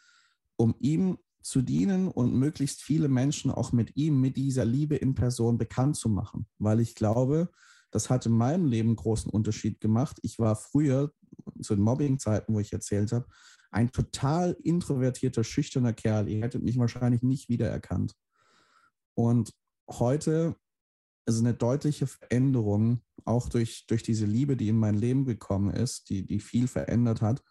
um 0.58 0.76
ihm 0.80 1.17
zu 1.41 1.62
dienen 1.62 2.08
und 2.08 2.34
möglichst 2.34 2.82
viele 2.82 3.08
Menschen 3.08 3.52
auch 3.52 3.71
mit 3.71 3.95
ihm, 3.95 4.19
mit 4.19 4.36
dieser 4.36 4.65
Liebe 4.65 4.95
in 4.95 5.13
Person 5.13 5.58
bekannt 5.58 5.95
zu 5.95 6.10
machen. 6.10 6.48
Weil 6.58 6.80
ich 6.80 6.95
glaube, 6.95 7.50
das 7.91 8.10
hat 8.10 8.26
in 8.26 8.32
meinem 8.32 8.65
Leben 8.65 8.95
großen 8.95 9.30
Unterschied 9.32 9.80
gemacht. 9.80 10.17
Ich 10.24 10.39
war 10.39 10.56
früher, 10.56 11.13
zu 11.62 11.76
den 11.76 11.84
Mobbing-Zeiten, 11.84 12.54
wo 12.54 12.60
ich 12.60 12.74
erzählt 12.74 13.12
habe, 13.12 13.28
ein 13.71 13.91
total 13.91 14.58
introvertierter, 14.63 15.43
schüchterner 15.43 15.93
Kerl. 15.93 16.30
Ihr 16.30 16.41
hättet 16.41 16.63
mich 16.63 16.78
wahrscheinlich 16.78 17.21
nicht 17.21 17.50
wiedererkannt. 17.50 18.15
Und 19.13 19.54
heute 19.89 20.56
ist 21.26 21.40
eine 21.40 21.54
deutliche 21.54 22.08
Veränderung 22.08 23.02
auch 23.26 23.50
durch, 23.50 23.88
durch 23.88 24.04
diese 24.04 24.26
Liebe, 24.26 24.56
die 24.56 24.70
in 24.70 24.78
mein 24.78 24.96
Leben 24.96 25.26
gekommen 25.26 25.72
ist, 25.72 26.10
die, 26.10 26.26
die 26.26 26.40
viel 26.40 26.68
verändert 26.68 27.22
hat. 27.22 27.44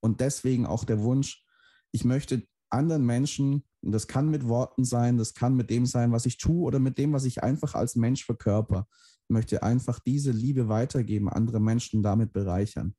Und 0.00 0.20
deswegen 0.20 0.66
auch 0.66 0.84
der 0.84 1.00
Wunsch, 1.02 1.44
ich 1.92 2.04
möchte 2.04 2.46
anderen 2.70 3.04
Menschen, 3.04 3.64
und 3.82 3.92
das 3.92 4.06
kann 4.06 4.28
mit 4.28 4.48
Worten 4.48 4.84
sein, 4.84 5.16
das 5.16 5.34
kann 5.34 5.54
mit 5.54 5.70
dem 5.70 5.86
sein, 5.86 6.12
was 6.12 6.26
ich 6.26 6.38
tue 6.38 6.62
oder 6.62 6.78
mit 6.78 6.98
dem, 6.98 7.12
was 7.12 7.24
ich 7.24 7.42
einfach 7.42 7.74
als 7.74 7.96
Mensch 7.96 8.24
verkörper, 8.24 8.86
möchte 9.28 9.62
einfach 9.62 10.00
diese 10.00 10.32
Liebe 10.32 10.68
weitergeben, 10.68 11.28
andere 11.28 11.60
Menschen 11.60 12.02
damit 12.02 12.32
bereichern. 12.32 12.94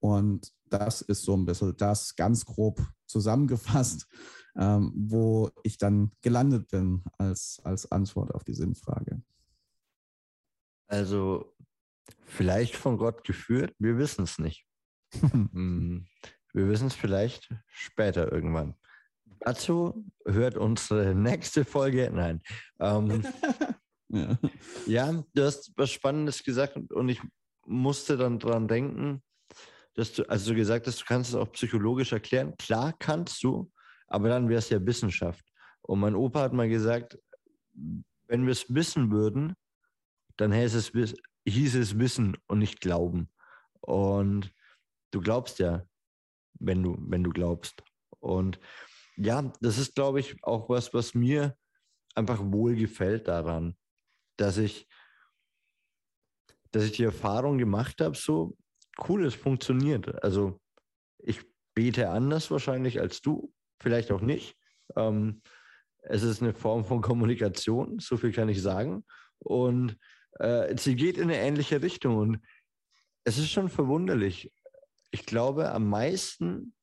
Und 0.00 0.52
das 0.66 1.00
ist 1.02 1.22
so 1.22 1.34
ein 1.34 1.46
bisschen 1.46 1.76
das 1.76 2.14
ganz 2.14 2.44
grob 2.44 2.80
zusammengefasst, 3.06 4.06
ähm, 4.56 4.92
wo 4.94 5.50
ich 5.62 5.78
dann 5.78 6.12
gelandet 6.20 6.68
bin 6.68 7.02
als, 7.16 7.60
als 7.64 7.90
Antwort 7.90 8.34
auf 8.34 8.44
die 8.44 8.54
Sinnfrage. 8.54 9.22
Also 10.88 11.54
vielleicht 12.24 12.74
von 12.74 12.98
Gott 12.98 13.22
geführt, 13.24 13.74
wir 13.78 13.98
wissen 13.98 14.24
es 14.24 14.38
nicht. 14.38 14.64
Hm, 15.20 16.06
wir 16.52 16.68
wissen 16.68 16.88
es 16.88 16.94
vielleicht 16.94 17.48
später 17.68 18.32
irgendwann. 18.32 18.74
Dazu 19.40 20.04
hört 20.26 20.56
unsere 20.56 21.14
nächste 21.14 21.64
Folge. 21.64 22.10
Nein. 22.12 22.42
Ähm, 22.80 23.24
ja. 24.08 24.38
ja, 24.86 25.24
du 25.34 25.42
hast 25.42 25.72
was 25.76 25.90
Spannendes 25.90 26.42
gesagt 26.42 26.76
und 26.92 27.08
ich 27.08 27.20
musste 27.66 28.16
dann 28.16 28.38
dran 28.38 28.66
denken, 28.66 29.22
dass 29.94 30.12
du, 30.12 30.28
also 30.28 30.50
du 30.50 30.56
gesagt 30.56 30.86
hast, 30.86 31.00
du 31.00 31.04
kannst 31.04 31.30
es 31.30 31.36
auch 31.36 31.52
psychologisch 31.52 32.12
erklären. 32.12 32.54
Klar 32.58 32.94
kannst 32.98 33.42
du, 33.42 33.70
aber 34.06 34.28
dann 34.28 34.48
wäre 34.48 34.58
es 34.58 34.70
ja 34.70 34.84
Wissenschaft. 34.84 35.44
Und 35.82 36.00
mein 36.00 36.14
Opa 36.14 36.40
hat 36.42 36.52
mal 36.52 36.68
gesagt, 36.68 37.18
wenn 38.26 38.44
wir 38.44 38.52
es 38.52 38.72
wissen 38.74 39.10
würden, 39.10 39.54
dann 40.38 40.52
hieß 40.52 40.74
es, 40.74 40.92
hieß 41.46 41.74
es 41.74 41.98
Wissen 41.98 42.36
und 42.46 42.60
nicht 42.60 42.80
Glauben. 42.80 43.28
Und 43.80 44.52
du 45.10 45.20
glaubst 45.20 45.58
ja, 45.58 45.86
wenn 46.58 46.82
du, 46.82 46.96
wenn 47.00 47.24
du 47.24 47.30
glaubst. 47.30 47.82
Und 48.20 48.58
ja, 49.16 49.52
das 49.60 49.78
ist, 49.78 49.94
glaube 49.94 50.20
ich, 50.20 50.42
auch 50.42 50.68
was, 50.68 50.94
was 50.94 51.14
mir 51.14 51.56
einfach 52.14 52.40
wohl 52.40 52.76
gefällt 52.76 53.28
daran, 53.28 53.76
dass 54.36 54.58
ich, 54.58 54.88
dass 56.70 56.84
ich 56.84 56.92
die 56.92 57.04
Erfahrung 57.04 57.58
gemacht 57.58 58.00
habe, 58.00 58.16
so 58.16 58.56
cool, 59.08 59.24
es 59.24 59.34
funktioniert. 59.34 60.22
Also 60.22 60.60
ich 61.18 61.42
bete 61.74 62.10
anders 62.10 62.50
wahrscheinlich 62.50 63.00
als 63.00 63.20
du, 63.20 63.52
vielleicht 63.80 64.12
auch 64.12 64.20
nicht. 64.20 64.56
Ähm, 64.96 65.42
es 66.02 66.22
ist 66.22 66.42
eine 66.42 66.54
Form 66.54 66.84
von 66.84 67.00
Kommunikation, 67.00 67.98
so 67.98 68.16
viel 68.16 68.32
kann 68.32 68.48
ich 68.48 68.62
sagen. 68.62 69.04
Und 69.38 69.96
äh, 70.38 70.76
sie 70.78 70.96
geht 70.96 71.18
in 71.18 71.24
eine 71.24 71.38
ähnliche 71.38 71.82
Richtung. 71.82 72.16
Und 72.16 72.40
es 73.24 73.38
ist 73.38 73.50
schon 73.50 73.68
verwunderlich. 73.68 74.52
Ich 75.10 75.26
glaube, 75.26 75.72
am 75.72 75.88
meisten 75.88 76.74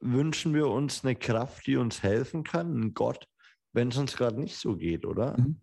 wünschen 0.00 0.54
wir 0.54 0.68
uns 0.68 1.04
eine 1.04 1.16
Kraft, 1.16 1.66
die 1.66 1.76
uns 1.76 2.02
helfen 2.02 2.44
kann, 2.44 2.70
einen 2.72 2.94
Gott, 2.94 3.26
wenn 3.72 3.88
es 3.88 3.96
uns 3.96 4.16
gerade 4.16 4.40
nicht 4.40 4.56
so 4.56 4.76
geht, 4.76 5.04
oder? 5.04 5.38
Mhm. 5.38 5.60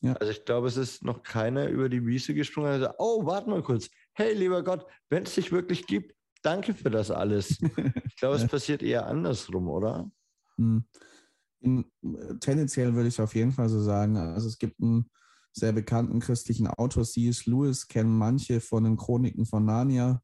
Ja. 0.00 0.12
Also 0.14 0.30
ich 0.30 0.44
glaube, 0.44 0.68
es 0.68 0.76
ist 0.76 1.02
noch 1.04 1.22
keiner 1.22 1.68
über 1.68 1.88
die 1.88 2.06
Wiese 2.06 2.34
gesprungen 2.34 2.72
und 2.72 2.78
gesagt, 2.78 2.96
oh, 2.98 3.26
warte 3.26 3.50
mal 3.50 3.62
kurz. 3.62 3.90
Hey, 4.12 4.32
lieber 4.32 4.62
Gott, 4.62 4.86
wenn 5.10 5.24
es 5.24 5.34
dich 5.34 5.50
wirklich 5.50 5.86
gibt, 5.86 6.14
danke 6.42 6.72
für 6.72 6.90
das 6.90 7.10
alles. 7.10 7.58
ich 8.04 8.16
glaube, 8.16 8.36
es 8.36 8.46
passiert 8.48 8.82
eher 8.82 9.06
andersrum, 9.06 9.68
oder? 9.68 10.08
Mhm. 10.56 10.84
In, 11.60 11.90
tendenziell 12.40 12.94
würde 12.94 13.08
ich 13.08 13.20
auf 13.20 13.34
jeden 13.34 13.50
Fall 13.50 13.68
so 13.68 13.80
sagen. 13.80 14.16
Also 14.16 14.46
es 14.46 14.58
gibt 14.58 14.80
einen 14.80 15.10
sehr 15.58 15.72
bekannten 15.72 16.20
christlichen 16.20 16.66
Autor, 16.66 17.04
C.S. 17.04 17.46
Lewis, 17.46 17.88
kennen 17.88 18.16
manche 18.16 18.60
von 18.60 18.84
den 18.84 18.96
Chroniken 18.96 19.46
von 19.46 19.64
Narnia 19.64 20.22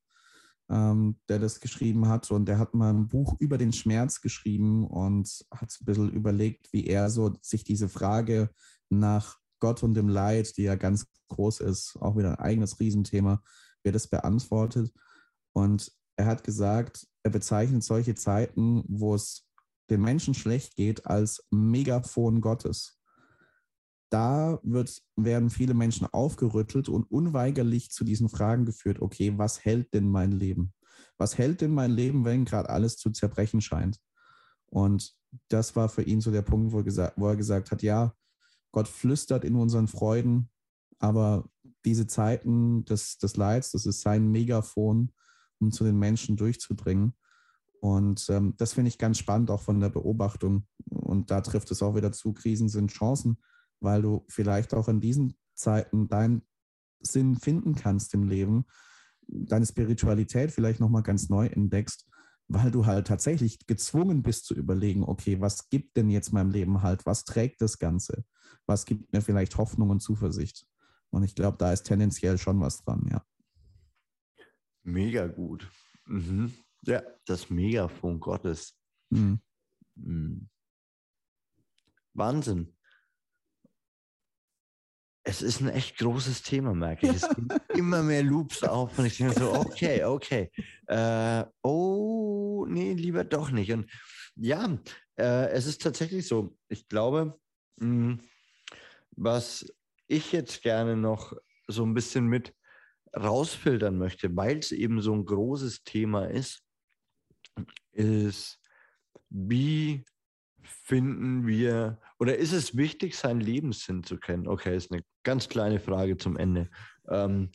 ähm, 0.70 1.16
der 1.28 1.38
das 1.38 1.60
geschrieben 1.60 2.08
hat. 2.08 2.30
Und 2.30 2.46
der 2.46 2.58
hat 2.58 2.74
mal 2.74 2.92
ein 2.92 3.08
Buch 3.08 3.36
über 3.38 3.58
den 3.58 3.72
Schmerz 3.72 4.20
geschrieben 4.20 4.86
und 4.86 5.44
hat 5.50 5.70
ein 5.80 5.84
bisschen 5.84 6.12
überlegt, 6.12 6.72
wie 6.72 6.86
er 6.86 7.10
so 7.10 7.34
sich 7.42 7.64
diese 7.64 7.88
Frage 7.88 8.50
nach 8.88 9.38
Gott 9.60 9.82
und 9.82 9.94
dem 9.94 10.08
Leid, 10.08 10.56
die 10.56 10.62
ja 10.62 10.74
ganz 10.74 11.06
groß 11.28 11.60
ist, 11.60 11.96
auch 12.00 12.16
wieder 12.16 12.30
ein 12.30 12.44
eigenes 12.44 12.80
Riesenthema, 12.80 13.42
wie 13.82 13.90
er 13.90 13.92
das 13.92 14.08
beantwortet. 14.08 14.92
Und 15.52 15.92
er 16.16 16.26
hat 16.26 16.44
gesagt, 16.44 17.06
er 17.22 17.30
bezeichnet 17.30 17.82
solche 17.82 18.14
Zeiten, 18.14 18.84
wo 18.88 19.14
es 19.14 19.46
den 19.90 20.00
Menschen 20.00 20.34
schlecht 20.34 20.76
geht, 20.76 21.06
als 21.06 21.44
Megafon 21.50 22.40
Gottes. 22.40 22.98
Da 24.14 24.60
wird, 24.62 25.02
werden 25.16 25.50
viele 25.50 25.74
Menschen 25.74 26.06
aufgerüttelt 26.06 26.88
und 26.88 27.02
unweigerlich 27.10 27.90
zu 27.90 28.04
diesen 28.04 28.28
Fragen 28.28 28.64
geführt, 28.64 29.02
okay, 29.02 29.36
was 29.38 29.64
hält 29.64 29.92
denn 29.92 30.08
mein 30.08 30.30
Leben? 30.30 30.72
Was 31.18 31.36
hält 31.36 31.60
denn 31.60 31.72
mein 31.72 31.90
Leben, 31.90 32.24
wenn 32.24 32.44
gerade 32.44 32.70
alles 32.70 32.96
zu 32.96 33.10
zerbrechen 33.10 33.60
scheint? 33.60 33.98
Und 34.66 35.16
das 35.48 35.74
war 35.74 35.88
für 35.88 36.04
ihn 36.04 36.20
so 36.20 36.30
der 36.30 36.42
Punkt, 36.42 36.70
wo 36.70 36.76
er, 36.78 36.84
gesagt, 36.84 37.14
wo 37.18 37.26
er 37.26 37.34
gesagt 37.34 37.72
hat, 37.72 37.82
ja, 37.82 38.14
Gott 38.70 38.86
flüstert 38.86 39.44
in 39.44 39.56
unseren 39.56 39.88
Freuden, 39.88 40.48
aber 41.00 41.50
diese 41.84 42.06
Zeiten 42.06 42.84
des, 42.84 43.18
des 43.18 43.36
Leids, 43.36 43.72
das 43.72 43.84
ist 43.84 44.02
sein 44.02 44.30
Megafon, 44.30 45.10
um 45.58 45.72
zu 45.72 45.82
den 45.82 45.98
Menschen 45.98 46.36
durchzudringen. 46.36 47.16
Und 47.80 48.26
ähm, 48.30 48.54
das 48.58 48.74
finde 48.74 48.90
ich 48.90 48.98
ganz 48.98 49.18
spannend, 49.18 49.50
auch 49.50 49.62
von 49.62 49.80
der 49.80 49.88
Beobachtung. 49.88 50.68
Und 50.88 51.32
da 51.32 51.40
trifft 51.40 51.72
es 51.72 51.82
auch 51.82 51.96
wieder 51.96 52.12
zu, 52.12 52.32
Krisen 52.32 52.68
sind 52.68 52.92
Chancen, 52.92 53.38
weil 53.84 54.02
du 54.02 54.24
vielleicht 54.28 54.74
auch 54.74 54.88
in 54.88 55.00
diesen 55.00 55.36
Zeiten 55.54 56.08
deinen 56.08 56.42
Sinn 57.00 57.36
finden 57.36 57.74
kannst 57.74 58.14
im 58.14 58.24
Leben, 58.24 58.64
deine 59.26 59.66
Spiritualität 59.66 60.50
vielleicht 60.50 60.80
nochmal 60.80 61.02
ganz 61.02 61.28
neu 61.28 61.46
entdeckst, 61.46 62.08
weil 62.48 62.70
du 62.70 62.86
halt 62.86 63.06
tatsächlich 63.06 63.66
gezwungen 63.66 64.22
bist 64.22 64.46
zu 64.46 64.54
überlegen, 64.54 65.04
okay, 65.04 65.40
was 65.40 65.68
gibt 65.70 65.96
denn 65.96 66.10
jetzt 66.10 66.32
meinem 66.32 66.50
Leben 66.50 66.82
halt? 66.82 67.06
Was 67.06 67.24
trägt 67.24 67.62
das 67.62 67.78
Ganze? 67.78 68.24
Was 68.66 68.84
gibt 68.84 69.12
mir 69.12 69.22
vielleicht 69.22 69.56
Hoffnung 69.56 69.90
und 69.90 70.00
Zuversicht? 70.00 70.66
Und 71.10 71.22
ich 71.22 71.34
glaube, 71.34 71.56
da 71.58 71.72
ist 71.72 71.84
tendenziell 71.84 72.38
schon 72.38 72.60
was 72.60 72.82
dran, 72.82 73.06
ja. 73.10 73.24
Mega 74.82 75.26
gut. 75.26 75.70
Mhm. 76.06 76.52
Ja, 76.82 77.02
das 77.24 77.48
Megafon 77.48 78.20
Gottes. 78.20 78.78
Mhm. 79.10 79.40
Mhm. 79.94 80.48
Wahnsinn. 82.12 82.73
Es 85.26 85.40
ist 85.40 85.62
ein 85.62 85.70
echt 85.70 85.96
großes 85.96 86.42
Thema, 86.42 86.74
merke 86.74 87.06
ich. 87.06 87.16
Es 87.16 87.28
gibt 87.28 87.52
immer 87.76 88.02
mehr 88.02 88.22
Loops 88.22 88.62
auf 88.62 88.98
und 88.98 89.06
ich 89.06 89.16
denke 89.16 89.40
so, 89.40 89.54
okay, 89.54 90.04
okay. 90.04 90.50
Äh, 90.86 91.44
oh, 91.62 92.66
nee, 92.68 92.92
lieber 92.92 93.24
doch 93.24 93.50
nicht. 93.50 93.72
Und 93.72 93.90
ja, 94.36 94.78
äh, 95.16 95.48
es 95.48 95.66
ist 95.66 95.80
tatsächlich 95.82 96.28
so. 96.28 96.56
Ich 96.68 96.88
glaube, 96.88 97.38
mh, 97.76 97.86
hm, 97.86 98.20
was 99.12 99.66
ich 100.06 100.32
jetzt 100.32 100.62
gerne 100.62 100.96
noch 100.96 101.32
so 101.68 101.84
ein 101.84 101.94
bisschen 101.94 102.26
mit 102.26 102.54
rausfiltern 103.16 103.96
möchte, 103.96 104.36
weil 104.36 104.58
es 104.58 104.72
eben 104.72 105.00
so 105.00 105.14
ein 105.14 105.24
großes 105.24 105.84
Thema 105.84 106.26
ist, 106.26 106.64
ist, 107.92 108.60
wie 109.30 110.04
finden 110.62 111.46
wir, 111.46 112.00
oder 112.18 112.36
ist 112.36 112.52
es 112.52 112.76
wichtig, 112.76 113.16
seinen 113.16 113.40
Lebenssinn 113.40 114.02
zu 114.02 114.18
kennen? 114.18 114.48
Okay, 114.48 114.76
ist 114.76 114.92
eine 114.92 115.02
ganz 115.24 115.48
kleine 115.48 115.80
Frage 115.80 116.16
zum 116.16 116.36
Ende. 116.36 116.70
Ähm, 117.08 117.50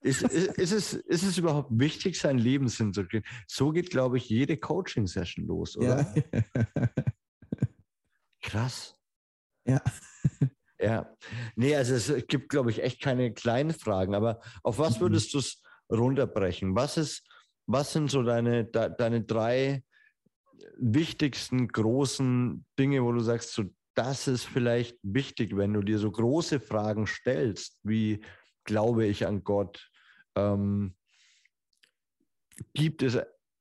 ist, 0.00 0.22
ist, 0.22 0.58
ist, 0.58 0.72
es, 0.72 0.92
ist 0.92 1.22
es 1.22 1.38
überhaupt 1.38 1.70
wichtig, 1.72 2.18
seinen 2.18 2.38
Lebenssinn 2.38 2.92
zu 2.92 3.04
kennen? 3.06 3.24
So 3.46 3.70
geht, 3.70 3.90
glaube 3.90 4.18
ich, 4.18 4.28
jede 4.28 4.56
Coaching-Session 4.56 5.46
los, 5.46 5.76
oder? 5.76 6.12
Ja. 6.32 6.88
Krass. 8.42 8.96
Ja. 9.66 9.80
Ja, 10.80 11.16
nee, 11.56 11.74
also 11.74 11.94
es 11.94 12.26
gibt, 12.26 12.50
glaube 12.50 12.70
ich, 12.70 12.82
echt 12.82 13.00
keine 13.00 13.32
kleinen 13.32 13.72
Fragen, 13.72 14.14
aber 14.14 14.40
auf 14.62 14.78
was 14.78 14.96
mhm. 14.96 15.02
würdest 15.02 15.32
du 15.32 15.38
es 15.38 15.62
runterbrechen? 15.90 16.74
Was 16.74 16.98
ist, 16.98 17.26
was 17.66 17.92
sind 17.92 18.10
so 18.10 18.22
deine, 18.22 18.64
de, 18.66 18.90
deine 18.98 19.22
drei 19.22 19.82
wichtigsten 20.76 21.68
großen 21.68 22.66
Dinge, 22.78 23.02
wo 23.02 23.12
du 23.12 23.20
sagst, 23.20 23.52
so, 23.52 23.64
das 23.94 24.28
ist 24.28 24.44
vielleicht 24.44 24.98
wichtig, 25.02 25.56
wenn 25.56 25.72
du 25.72 25.82
dir 25.82 25.98
so 25.98 26.10
große 26.10 26.60
Fragen 26.60 27.06
stellst, 27.06 27.80
wie 27.82 28.24
glaube 28.64 29.06
ich 29.06 29.26
an 29.26 29.44
Gott? 29.44 29.90
Ähm, 30.34 30.96
gibt 32.72 33.02
es 33.02 33.18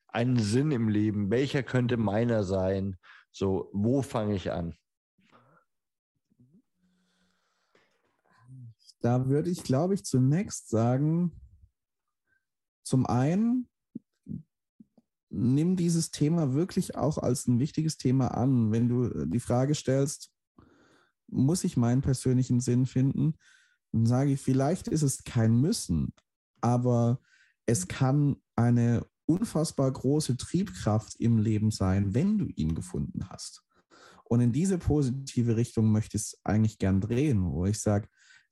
einen 0.08 0.40
Sinn 0.40 0.72
im 0.72 0.90
Leben? 0.90 1.30
Welcher 1.30 1.64
könnte 1.64 1.98
meiner 1.98 2.44
sein? 2.44 2.98
So, 3.32 3.70
wo 3.74 4.02
fange 4.02 4.36
ich 4.36 4.52
an? 4.52 4.78
Da 9.02 9.28
würde 9.28 9.50
ich, 9.50 9.64
glaube 9.64 9.96
ich, 9.96 10.06
zunächst 10.06 10.70
sagen, 10.70 11.42
zum 12.84 13.06
einen, 13.06 13.68
nimm 15.34 15.76
dieses 15.76 16.12
Thema 16.12 16.54
wirklich 16.54 16.96
auch 16.96 17.18
als 17.18 17.48
ein 17.48 17.60
wichtiges 17.60 17.98
Thema 17.98 18.28
an. 18.30 18.72
Wenn 18.72 18.88
du 18.88 19.06
äh, 19.06 19.28
die 19.28 19.40
Frage 19.40 19.76
stellst, 19.76 20.32
muss 21.28 21.64
ich 21.64 21.78
meinen 21.78 22.02
persönlichen 22.02 22.60
Sinn 22.60 22.86
finden, 22.86 23.34
dann 23.92 24.06
sage 24.06 24.32
ich, 24.32 24.42
vielleicht 24.42 24.88
ist 24.88 25.02
es 25.02 25.24
kein 25.24 25.60
Müssen, 25.60 26.14
aber 26.62 27.20
es 27.66 27.88
kann 27.88 28.38
eine 28.56 29.06
unfassbar 29.26 29.92
große 29.92 30.38
Triebkraft 30.38 31.16
im 31.20 31.38
Leben 31.38 31.72
sein, 31.72 32.14
wenn 32.14 32.38
du 32.38 32.48
ihn 32.56 32.76
gefunden 32.76 33.30
hast. 33.30 33.64
Und 34.26 34.42
in 34.42 34.52
diese 34.52 34.78
positive 34.78 35.56
Richtung 35.56 35.92
möchte 35.92 36.18
ich 36.18 36.24
es 36.24 36.40
eigentlich 36.44 36.78
gern 36.78 37.02
drehen, 37.02 37.52
wo 37.52 37.66
ich 37.66 37.80
sage, 37.80 38.08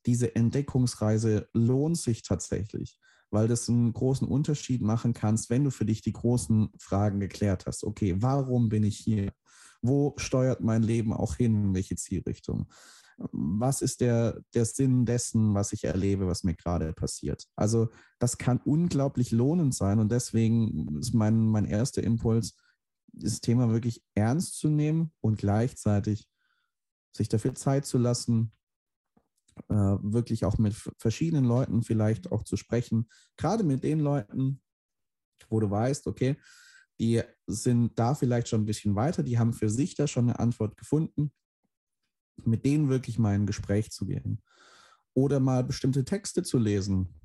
diese 0.05 0.35
Entdeckungsreise 0.35 1.49
lohnt 1.53 1.97
sich 1.97 2.23
tatsächlich, 2.23 2.97
weil 3.31 3.47
das 3.47 3.67
einen 3.69 3.93
großen 3.93 4.27
Unterschied 4.27 4.81
machen 4.81 5.13
kannst, 5.13 5.49
wenn 5.49 5.63
du 5.63 5.71
für 5.71 5.85
dich 5.85 6.01
die 6.01 6.11
großen 6.11 6.69
Fragen 6.77 7.19
geklärt 7.19 7.65
hast. 7.65 7.83
Okay, 7.83 8.15
warum 8.19 8.69
bin 8.69 8.83
ich 8.83 8.97
hier? 8.97 9.33
Wo 9.81 10.13
steuert 10.17 10.61
mein 10.61 10.83
Leben 10.83 11.13
auch 11.13 11.35
hin? 11.35 11.73
Welche 11.73 11.95
Zielrichtung? 11.95 12.67
Was 13.31 13.81
ist 13.81 14.01
der, 14.01 14.41
der 14.53 14.65
Sinn 14.65 15.05
dessen, 15.05 15.53
was 15.53 15.73
ich 15.73 15.85
erlebe, 15.85 16.27
was 16.27 16.43
mir 16.43 16.55
gerade 16.55 16.91
passiert? 16.93 17.47
Also 17.55 17.89
das 18.19 18.37
kann 18.37 18.59
unglaublich 18.63 19.31
lohnend 19.31 19.73
sein 19.73 19.99
und 19.99 20.11
deswegen 20.11 20.97
ist 20.99 21.13
mein, 21.13 21.47
mein 21.47 21.65
erster 21.65 22.03
Impuls, 22.03 22.55
das 23.13 23.41
Thema 23.41 23.69
wirklich 23.69 24.03
ernst 24.15 24.57
zu 24.57 24.69
nehmen 24.69 25.11
und 25.21 25.37
gleichzeitig 25.37 26.27
sich 27.15 27.29
dafür 27.29 27.55
Zeit 27.55 27.85
zu 27.85 27.97
lassen, 27.97 28.51
äh, 29.69 29.73
wirklich 29.73 30.45
auch 30.45 30.57
mit 30.57 30.75
verschiedenen 30.97 31.45
Leuten 31.45 31.83
vielleicht 31.83 32.31
auch 32.31 32.43
zu 32.43 32.57
sprechen. 32.57 33.09
Gerade 33.37 33.63
mit 33.63 33.83
den 33.83 33.99
Leuten, 33.99 34.61
wo 35.49 35.59
du 35.59 35.69
weißt, 35.69 36.07
okay, 36.07 36.37
die 36.99 37.21
sind 37.47 37.97
da 37.97 38.13
vielleicht 38.13 38.47
schon 38.47 38.61
ein 38.61 38.65
bisschen 38.65 38.95
weiter, 38.95 39.23
die 39.23 39.39
haben 39.39 39.53
für 39.53 39.69
sich 39.69 39.95
da 39.95 40.07
schon 40.07 40.29
eine 40.29 40.39
Antwort 40.39 40.77
gefunden, 40.77 41.31
mit 42.43 42.65
denen 42.65 42.89
wirklich 42.89 43.17
mal 43.17 43.35
in 43.35 43.43
ein 43.43 43.47
Gespräch 43.47 43.91
zu 43.91 44.05
gehen. 44.05 44.41
Oder 45.13 45.39
mal 45.39 45.63
bestimmte 45.63 46.05
Texte 46.05 46.43
zu 46.43 46.57
lesen, 46.57 47.19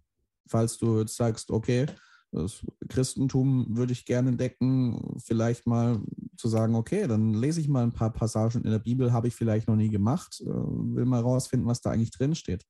falls 0.49 0.79
du 0.79 1.07
sagst, 1.07 1.51
okay, 1.51 1.87
das 2.33 2.65
Christentum 2.89 3.77
würde 3.77 3.93
ich 3.93 4.05
gerne 4.05 4.31
entdecken, 4.31 5.17
vielleicht 5.19 5.67
mal 5.67 6.01
zu 6.37 6.49
sagen, 6.49 6.75
okay, 6.75 7.07
dann 7.07 7.35
lese 7.35 7.61
ich 7.61 7.69
mal 7.69 7.83
ein 7.83 7.93
paar 7.93 8.13
Passagen 8.13 8.63
in 8.63 8.71
der 8.71 8.79
Bibel, 8.79 9.13
habe 9.13 9.29
ich 9.29 9.35
vielleicht 9.35 9.69
noch 9.69 9.77
nie 9.77 9.89
gemacht, 9.89 10.41
äh, 10.41 10.47
will 10.47 11.07
mal 11.07 11.21
rausfinden, 11.21 11.69
was 11.69 11.81
da 11.81 11.91
eigentlich 11.91 12.11
drin 12.11 12.35
steht. 12.35 12.65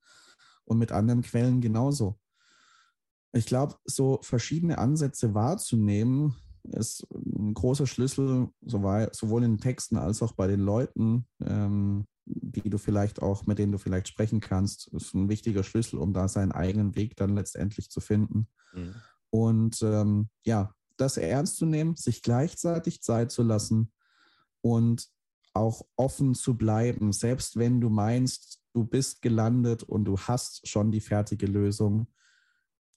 Und 0.65 0.79
mit 0.79 0.93
anderen 0.93 1.23
Quellen 1.23 1.61
genauso. 1.61 2.19
Ich 3.33 3.47
glaube, 3.47 3.77
so 3.85 4.21
verschiedene 4.23 4.79
Ansätze 4.79 5.35
wahrzunehmen, 5.35 6.35
ist 6.73 7.07
ein 7.13 7.55
großer 7.55 7.87
Schlüssel, 7.87 8.49
sowohl 8.63 9.45
in 9.45 9.53
den 9.53 9.61
Texten 9.61 9.97
als 9.97 10.23
auch 10.23 10.33
bei 10.33 10.47
den 10.47 10.61
Leuten, 10.61 11.27
ähm, 11.45 12.07
die 12.25 12.69
du 12.69 12.79
vielleicht 12.79 13.23
auch, 13.23 13.47
mit 13.47 13.59
denen 13.59 13.73
du 13.73 13.79
vielleicht 13.79 14.09
sprechen 14.09 14.41
kannst, 14.41 14.89
ist 14.89 15.15
ein 15.15 15.29
wichtiger 15.29 15.63
Schlüssel, 15.63 15.99
um 15.99 16.13
da 16.13 16.27
seinen 16.29 16.53
eigenen 16.53 16.97
Weg 16.97 17.17
dann 17.17 17.37
letztendlich 17.37 17.91
zu 17.91 18.01
finden. 18.01 18.49
Mhm. 18.73 18.95
Und 19.31 19.83
ähm, 19.83 20.29
ja, 20.45 20.73
das 20.97 21.17
ernst 21.17 21.57
zu 21.57 21.67
nehmen, 21.67 21.97
sich 21.97 22.23
gleichzeitig 22.23 23.03
Zeit 23.03 23.31
zu 23.31 23.43
lassen 23.43 23.93
und 24.63 25.09
auch 25.53 25.87
offen 25.97 26.35
zu 26.35 26.57
bleiben, 26.57 27.13
selbst 27.13 27.57
wenn 27.57 27.81
du 27.81 27.89
meinst, 27.89 28.63
du 28.75 28.85
bist 28.85 29.23
gelandet 29.23 29.83
und 29.83 30.05
du 30.05 30.19
hast 30.19 30.69
schon 30.69 30.93
die 30.93 31.01
fertige 31.01 31.47
Lösung, 31.47 32.09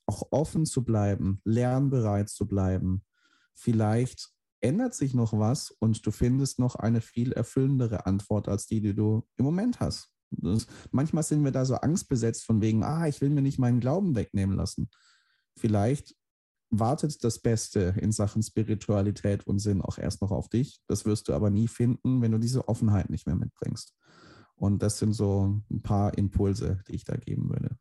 auch 0.06 0.28
offen 0.32 0.65
zu 0.65 0.84
bleiben, 0.84 1.42
lernbereit 1.46 2.30
zu 2.30 2.48
bleiben. 2.48 3.06
Vielleicht 3.54 4.30
ändert 4.62 4.94
sich 4.94 5.13
noch 5.13 5.34
was 5.34 5.72
und 5.80 6.06
du 6.06 6.12
findest 6.12 6.60
noch 6.60 6.76
eine 6.76 7.02
viel 7.02 7.32
erfüllendere 7.32 8.06
Antwort 8.06 8.50
als 8.50 8.65
die, 8.65 8.82
die 8.82 8.94
du 8.94 9.26
im 9.38 9.46
Moment 9.46 9.80
hast. 9.80 10.12
Das, 10.32 10.68
manchmal 10.92 11.24
sind 11.24 11.44
wir 11.44 11.52
da 11.52 11.65
so 11.65 11.76
angstbesetzt 11.76 12.44
von 12.46 12.62
wegen, 12.62 12.84
ah, 12.84 13.08
ich 13.08 13.22
will 13.22 13.30
mir 13.30 13.42
nicht 13.42 13.60
meinen 13.60 13.80
Glauben 13.80 14.15
wegnehmen 14.15 14.58
lassen. 14.58 14.89
Vielleicht 15.60 16.15
wartet 16.69 17.24
das 17.24 17.39
Beste 17.39 17.95
in 18.00 18.12
Sachen 18.12 18.43
Spiritualität 18.43 19.45
und 19.45 19.60
Sinn 19.60 19.82
auch 19.82 19.98
erst 19.98 20.22
noch 20.22 20.32
auf 20.32 20.48
dich. 20.50 20.80
Das 20.88 21.06
wirst 21.06 21.28
du 21.28 21.34
aber 21.34 21.50
nie 21.50 21.67
finden, 21.67 22.22
wenn 22.22 22.32
du 22.32 22.38
diese 22.38 22.67
Offenheit 22.67 23.10
nicht 23.10 23.28
mehr 23.28 23.36
mitbringst. 23.36 23.93
Und 24.56 24.84
das 24.84 25.00
sind 25.00 25.13
so 25.13 25.62
ein 25.69 25.82
paar 25.82 26.17
Impulse, 26.17 26.84
die 26.88 26.95
ich 26.95 27.04
da 27.04 27.15
geben 27.15 27.50
würde. 27.50 27.78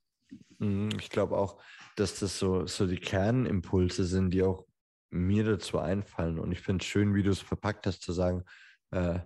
Mhm, 0.59 0.91
ich 0.99 1.11
glaube 1.11 1.37
auch, 1.37 1.61
dass 1.97 2.19
das 2.19 2.39
so, 2.39 2.67
so 2.67 2.87
die 2.87 2.99
Kernimpulse 2.99 4.05
sind, 4.05 4.31
die 4.31 4.43
auch 4.43 4.65
mir 5.11 5.45
dazu 5.45 5.79
einfallen. 5.79 6.39
Und 6.39 6.53
ich 6.53 6.61
finde 6.61 6.83
es 6.83 6.89
schön, 6.89 7.15
wie 7.15 7.23
du 7.23 7.31
es 7.31 7.41
verpackt 7.41 7.87
hast, 7.87 8.03
zu 8.03 8.13
sagen, 8.13 8.45
äh, 8.91 9.21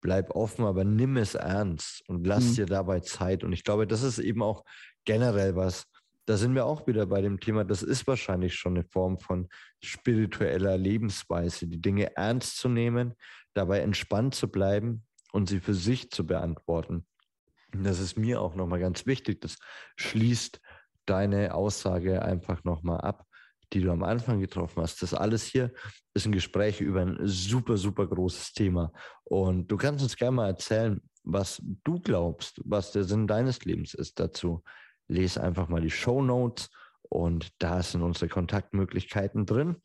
bleib 0.00 0.30
offen, 0.30 0.64
aber 0.64 0.84
nimm 0.84 1.16
es 1.16 1.34
ernst 1.34 2.02
und 2.08 2.26
lass 2.26 2.50
mhm. 2.50 2.54
dir 2.54 2.66
dabei 2.66 3.00
Zeit. 3.00 3.44
Und 3.44 3.52
ich 3.52 3.64
glaube, 3.64 3.86
das 3.86 4.02
ist 4.02 4.18
eben 4.18 4.42
auch 4.42 4.64
generell 5.04 5.56
was, 5.56 5.86
da 6.28 6.36
sind 6.36 6.54
wir 6.54 6.66
auch 6.66 6.86
wieder 6.86 7.06
bei 7.06 7.22
dem 7.22 7.40
Thema, 7.40 7.64
das 7.64 7.82
ist 7.82 8.06
wahrscheinlich 8.06 8.54
schon 8.54 8.74
eine 8.74 8.84
Form 8.84 9.18
von 9.18 9.48
spiritueller 9.82 10.76
Lebensweise, 10.76 11.66
die 11.66 11.80
Dinge 11.80 12.14
ernst 12.16 12.58
zu 12.58 12.68
nehmen, 12.68 13.14
dabei 13.54 13.80
entspannt 13.80 14.34
zu 14.34 14.48
bleiben 14.48 15.06
und 15.32 15.48
sie 15.48 15.58
für 15.58 15.72
sich 15.72 16.10
zu 16.10 16.26
beantworten. 16.26 17.06
Und 17.72 17.84
das 17.84 17.98
ist 17.98 18.18
mir 18.18 18.42
auch 18.42 18.54
nochmal 18.54 18.78
ganz 18.78 19.06
wichtig. 19.06 19.40
Das 19.40 19.56
schließt 19.96 20.60
deine 21.06 21.54
Aussage 21.54 22.20
einfach 22.20 22.62
nochmal 22.62 23.00
ab, 23.00 23.24
die 23.72 23.80
du 23.80 23.90
am 23.90 24.02
Anfang 24.02 24.38
getroffen 24.38 24.82
hast. 24.82 25.00
Das 25.00 25.14
alles 25.14 25.44
hier 25.44 25.72
ist 26.12 26.26
ein 26.26 26.32
Gespräch 26.32 26.82
über 26.82 27.00
ein 27.00 27.16
super, 27.22 27.78
super 27.78 28.06
großes 28.06 28.52
Thema. 28.52 28.92
Und 29.24 29.68
du 29.68 29.78
kannst 29.78 30.02
uns 30.02 30.14
gerne 30.14 30.36
mal 30.36 30.48
erzählen, 30.48 31.00
was 31.24 31.62
du 31.84 31.98
glaubst, 32.00 32.60
was 32.66 32.92
der 32.92 33.04
Sinn 33.04 33.26
deines 33.26 33.64
Lebens 33.64 33.94
ist 33.94 34.20
dazu. 34.20 34.62
Lese 35.08 35.42
einfach 35.42 35.68
mal 35.68 35.80
die 35.80 35.90
Show 35.90 36.22
Notes 36.22 36.70
und 37.02 37.52
da 37.58 37.82
sind 37.82 38.02
unsere 38.02 38.28
Kontaktmöglichkeiten 38.28 39.46
drin. 39.46 39.76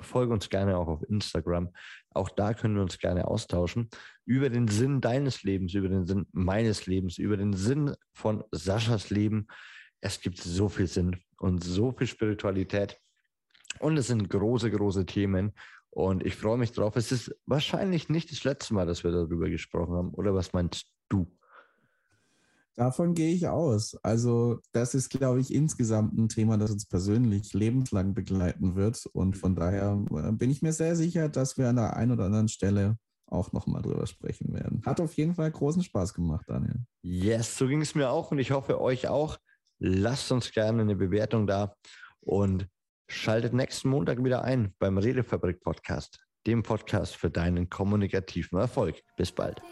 Folge 0.00 0.32
uns 0.32 0.50
gerne 0.50 0.76
auch 0.76 0.88
auf 0.88 1.02
Instagram. 1.08 1.72
Auch 2.10 2.28
da 2.28 2.54
können 2.54 2.74
wir 2.74 2.82
uns 2.82 2.98
gerne 2.98 3.26
austauschen 3.26 3.88
über 4.24 4.50
den 4.50 4.68
Sinn 4.68 5.00
deines 5.00 5.42
Lebens, 5.42 5.74
über 5.74 5.88
den 5.88 6.06
Sinn 6.06 6.26
meines 6.32 6.86
Lebens, 6.86 7.18
über 7.18 7.36
den 7.36 7.54
Sinn 7.54 7.94
von 8.12 8.44
Saschas 8.52 9.10
Leben. 9.10 9.46
Es 10.00 10.20
gibt 10.20 10.38
so 10.38 10.68
viel 10.68 10.86
Sinn 10.86 11.16
und 11.38 11.64
so 11.64 11.92
viel 11.92 12.06
Spiritualität. 12.06 12.98
Und 13.78 13.96
es 13.96 14.08
sind 14.08 14.28
große, 14.28 14.70
große 14.70 15.06
Themen. 15.06 15.52
Und 15.90 16.24
ich 16.24 16.36
freue 16.36 16.58
mich 16.58 16.72
drauf. 16.72 16.96
Es 16.96 17.10
ist 17.10 17.34
wahrscheinlich 17.46 18.08
nicht 18.08 18.30
das 18.30 18.44
letzte 18.44 18.74
Mal, 18.74 18.86
dass 18.86 19.02
wir 19.02 19.12
darüber 19.12 19.48
gesprochen 19.48 19.94
haben. 19.94 20.10
Oder 20.10 20.34
was 20.34 20.52
meinst 20.52 20.86
du? 21.08 21.26
Davon 22.76 23.14
gehe 23.14 23.32
ich 23.32 23.48
aus. 23.48 23.96
Also 24.02 24.60
das 24.72 24.94
ist, 24.94 25.08
glaube 25.08 25.40
ich, 25.40 25.52
insgesamt 25.52 26.16
ein 26.16 26.28
Thema, 26.28 26.58
das 26.58 26.70
uns 26.70 26.86
persönlich 26.86 27.54
lebenslang 27.54 28.12
begleiten 28.12 28.76
wird. 28.76 29.06
Und 29.06 29.36
von 29.38 29.54
daher 29.54 29.98
äh, 30.10 30.32
bin 30.32 30.50
ich 30.50 30.60
mir 30.60 30.74
sehr 30.74 30.94
sicher, 30.94 31.30
dass 31.30 31.56
wir 31.56 31.70
an 31.70 31.76
der 31.76 31.96
einen 31.96 32.12
oder 32.12 32.26
anderen 32.26 32.48
Stelle 32.48 32.98
auch 33.28 33.52
nochmal 33.52 33.82
drüber 33.82 34.06
sprechen 34.06 34.52
werden. 34.52 34.82
Hat 34.84 35.00
auf 35.00 35.14
jeden 35.14 35.34
Fall 35.34 35.50
großen 35.50 35.82
Spaß 35.82 36.14
gemacht, 36.14 36.44
Daniel. 36.48 36.84
Yes, 37.02 37.56
so 37.56 37.66
ging 37.66 37.80
es 37.80 37.94
mir 37.94 38.10
auch 38.10 38.30
und 38.30 38.38
ich 38.38 38.50
hoffe 38.50 38.80
euch 38.80 39.08
auch. 39.08 39.38
Lasst 39.78 40.30
uns 40.30 40.52
gerne 40.52 40.82
eine 40.82 40.96
Bewertung 40.96 41.46
da 41.46 41.74
und 42.20 42.68
schaltet 43.08 43.54
nächsten 43.54 43.88
Montag 43.88 44.22
wieder 44.22 44.42
ein 44.42 44.74
beim 44.78 44.98
Redefabrik 44.98 45.60
Podcast, 45.60 46.24
dem 46.46 46.62
Podcast 46.62 47.16
für 47.16 47.30
deinen 47.30 47.68
kommunikativen 47.68 48.58
Erfolg. 48.58 49.02
Bis 49.16 49.32
bald. 49.32 49.62